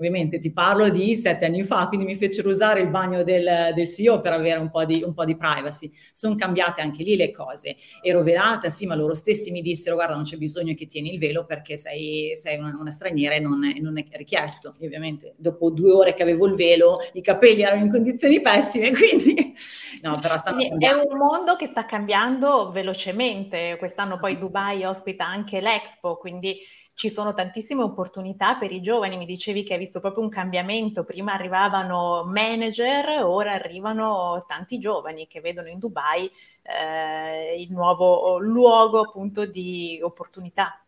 ovviamente 0.00 0.38
ti 0.38 0.50
parlo 0.50 0.88
di 0.88 1.14
sette 1.14 1.44
anni 1.44 1.62
fa, 1.62 1.86
quindi 1.86 2.06
mi 2.06 2.14
fecero 2.14 2.48
usare 2.48 2.80
il 2.80 2.88
bagno 2.88 3.22
del, 3.22 3.72
del 3.74 3.86
CEO 3.86 4.22
per 4.22 4.32
avere 4.32 4.58
un 4.58 4.70
po, 4.70 4.84
di, 4.86 5.02
un 5.04 5.12
po' 5.12 5.26
di 5.26 5.36
privacy. 5.36 5.92
Sono 6.10 6.34
cambiate 6.34 6.80
anche 6.80 7.02
lì 7.02 7.16
le 7.16 7.30
cose. 7.30 7.76
Ero 8.02 8.22
velata, 8.22 8.70
sì, 8.70 8.86
ma 8.86 8.94
loro 8.94 9.14
stessi 9.14 9.50
mi 9.50 9.60
dissero 9.60 9.96
guarda 9.96 10.14
non 10.14 10.24
c'è 10.24 10.38
bisogno 10.38 10.74
che 10.74 10.86
tieni 10.86 11.12
il 11.12 11.18
velo 11.18 11.44
perché 11.44 11.76
sei, 11.76 12.32
sei 12.34 12.58
una, 12.58 12.74
una, 12.78 12.90
straniera 12.90 13.34
e 13.34 13.40
non 13.40 13.62
è, 13.62 13.78
non 13.78 13.98
è 13.98 14.06
richiesto. 14.12 14.74
E 14.78 14.86
ovviamente 14.86 15.34
dopo 15.36 15.70
due 15.70 15.92
ore 15.92 16.14
che 16.14 16.22
avevo 16.22 16.46
il 16.46 16.54
velo 16.54 16.98
i 17.12 17.20
capelli 17.20 17.62
erano 17.62 17.84
in 17.84 17.90
condizioni 17.90 18.40
pessime, 18.40 18.92
quindi 18.96 19.54
no, 20.00 20.18
però 20.20 20.38
stanno 20.38 20.60
È 20.60 20.92
un 20.92 21.18
mondo 21.18 21.56
che 21.56 21.66
sta 21.66 21.84
cambiando 21.84 22.70
velocemente. 22.70 23.76
Quest'anno 23.78 24.18
poi 24.18 24.38
Dubai 24.38 24.82
ospita 24.84 25.26
anche 25.26 25.60
l'Expo, 25.60 26.16
quindi 26.16 26.58
ci 27.00 27.08
sono 27.08 27.32
tantissime 27.32 27.80
opportunità 27.80 28.56
per 28.56 28.70
i 28.72 28.82
giovani. 28.82 29.16
Mi 29.16 29.24
dicevi 29.24 29.62
che 29.62 29.72
hai 29.72 29.78
visto 29.78 30.00
proprio 30.00 30.22
un 30.22 30.28
cambiamento. 30.28 31.02
Prima 31.02 31.32
arrivavano 31.32 32.24
manager, 32.26 33.24
ora 33.24 33.52
arrivano 33.52 34.44
tanti 34.46 34.78
giovani 34.78 35.26
che 35.26 35.40
vedono 35.40 35.68
in 35.68 35.78
Dubai 35.78 36.30
eh, 36.62 37.58
il 37.58 37.70
nuovo 37.72 38.38
luogo 38.38 39.00
appunto 39.00 39.46
di 39.46 39.98
opportunità. 40.02 40.78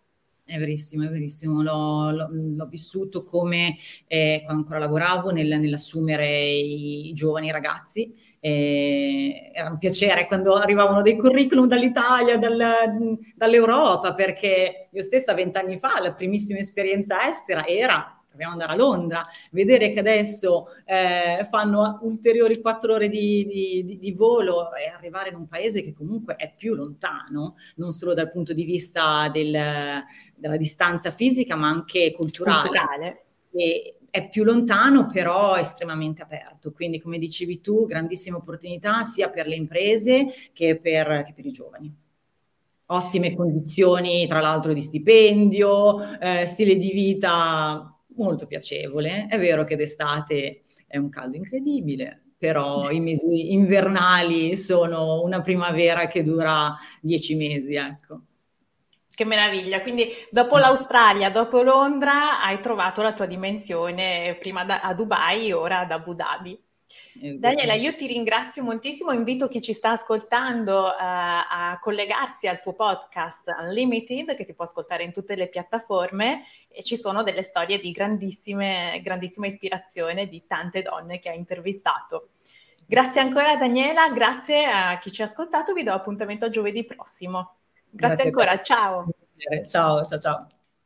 È 0.44 0.58
verissimo, 0.58 1.04
è 1.04 1.08
verissimo. 1.08 1.62
L'ho, 1.62 2.10
l'ho, 2.10 2.28
l'ho 2.30 2.66
vissuto 2.66 3.22
come 3.22 3.76
eh, 4.06 4.42
quando 4.44 4.62
ancora 4.62 4.78
lavoravo 4.80 5.30
nel, 5.30 5.58
nell'assumere 5.58 6.50
i 6.50 7.12
giovani 7.14 7.50
ragazzi 7.50 8.12
e 8.44 9.52
era 9.54 9.70
un 9.70 9.78
piacere 9.78 10.26
quando 10.26 10.54
arrivavano 10.54 11.00
dei 11.00 11.16
curriculum 11.16 11.68
dall'Italia, 11.68 12.36
dal, 12.38 13.16
dall'Europa, 13.36 14.14
perché 14.14 14.88
io 14.90 15.02
stessa 15.02 15.32
vent'anni 15.32 15.78
fa 15.78 16.00
la 16.00 16.12
primissima 16.12 16.58
esperienza 16.58 17.28
estera 17.28 17.64
era 17.64 18.21
proviamo 18.32 18.54
ad 18.54 18.60
andare 18.60 18.72
a 18.72 18.82
Londra, 18.82 19.26
vedere 19.50 19.92
che 19.92 20.00
adesso 20.00 20.68
eh, 20.86 21.46
fanno 21.50 21.98
ulteriori 22.02 22.60
quattro 22.60 22.94
ore 22.94 23.08
di, 23.08 23.84
di, 23.84 23.98
di, 23.98 24.12
volo 24.12 24.74
e 24.74 24.88
arrivare 24.88 25.28
in 25.28 25.36
un 25.36 25.46
paese 25.46 25.82
che 25.82 25.92
comunque 25.92 26.36
è 26.36 26.52
più 26.56 26.74
lontano, 26.74 27.56
non 27.76 27.92
solo 27.92 28.14
dal 28.14 28.30
punto 28.30 28.54
di 28.54 28.64
vista 28.64 29.28
del, 29.28 30.02
della 30.34 30.56
distanza 30.56 31.10
fisica, 31.10 31.54
ma 31.56 31.68
anche 31.68 32.12
culturale. 32.12 32.68
culturale. 32.68 33.24
E, 33.52 33.96
è 34.12 34.28
più 34.28 34.44
lontano, 34.44 35.06
però 35.06 35.56
estremamente 35.56 36.20
aperto. 36.20 36.70
Quindi, 36.70 37.00
come 37.00 37.16
dicevi 37.18 37.62
tu, 37.62 37.86
grandissima 37.86 38.36
opportunità 38.36 39.04
sia 39.04 39.30
per 39.30 39.46
le 39.46 39.54
imprese 39.54 40.26
che 40.52 40.78
per, 40.78 41.22
che 41.24 41.32
per 41.34 41.46
i 41.46 41.50
giovani. 41.50 41.96
Ottime 42.84 43.34
condizioni, 43.34 44.26
tra 44.26 44.42
l'altro, 44.42 44.74
di 44.74 44.82
stipendio, 44.82 46.18
eh, 46.20 46.44
stile 46.44 46.76
di 46.76 46.90
vita 46.90 47.98
molto 48.22 48.46
piacevole. 48.46 49.26
È 49.28 49.38
vero 49.38 49.64
che 49.64 49.76
d'estate 49.76 50.62
è 50.86 50.96
un 50.96 51.08
caldo 51.08 51.36
incredibile, 51.36 52.22
però 52.36 52.90
i 52.90 53.00
mesi 53.00 53.52
invernali 53.52 54.56
sono 54.56 55.22
una 55.22 55.40
primavera 55.40 56.06
che 56.06 56.22
dura 56.22 56.76
dieci 57.00 57.34
mesi, 57.34 57.74
ecco. 57.74 58.20
Che 59.14 59.24
meraviglia, 59.24 59.82
quindi 59.82 60.08
dopo 60.30 60.56
l'Australia, 60.58 61.30
dopo 61.30 61.62
Londra, 61.62 62.42
hai 62.42 62.60
trovato 62.60 63.02
la 63.02 63.12
tua 63.12 63.26
dimensione 63.26 64.36
prima 64.38 64.64
da, 64.64 64.80
a 64.80 64.94
Dubai, 64.94 65.52
ora 65.52 65.80
ad 65.80 65.90
Abu 65.90 66.14
Dhabi. 66.14 66.58
Daniela, 67.38 67.74
io 67.74 67.94
ti 67.94 68.06
ringrazio 68.06 68.62
moltissimo, 68.62 69.12
invito 69.12 69.48
chi 69.48 69.60
ci 69.60 69.72
sta 69.72 69.90
ascoltando 69.90 70.86
uh, 70.86 70.94
a 70.98 71.78
collegarsi 71.80 72.48
al 72.48 72.60
tuo 72.60 72.74
podcast 72.74 73.48
Unlimited 73.60 74.34
che 74.34 74.44
si 74.44 74.54
può 74.54 74.64
ascoltare 74.64 75.04
in 75.04 75.12
tutte 75.12 75.34
le 75.34 75.48
piattaforme 75.48 76.42
e 76.68 76.82
ci 76.82 76.96
sono 76.96 77.22
delle 77.22 77.42
storie 77.42 77.78
di 77.78 77.90
grandissime, 77.92 79.00
grandissima 79.02 79.46
ispirazione 79.46 80.26
di 80.26 80.46
tante 80.46 80.82
donne 80.82 81.18
che 81.18 81.30
hai 81.30 81.36
intervistato. 81.36 82.30
Grazie 82.86 83.20
ancora 83.20 83.56
Daniela, 83.56 84.10
grazie 84.10 84.64
a 84.64 84.98
chi 84.98 85.10
ci 85.12 85.22
ha 85.22 85.26
ascoltato, 85.26 85.72
vi 85.72 85.82
do 85.82 85.92
appuntamento 85.92 86.44
a 86.44 86.50
giovedì 86.50 86.84
prossimo. 86.84 87.56
Grazie, 87.88 87.90
Grazie 87.90 88.24
ancora, 88.24 88.62
ciao. 88.62 89.06
Ciao, 89.64 90.04
ciao, 90.04 90.18
ciao. 90.18 90.46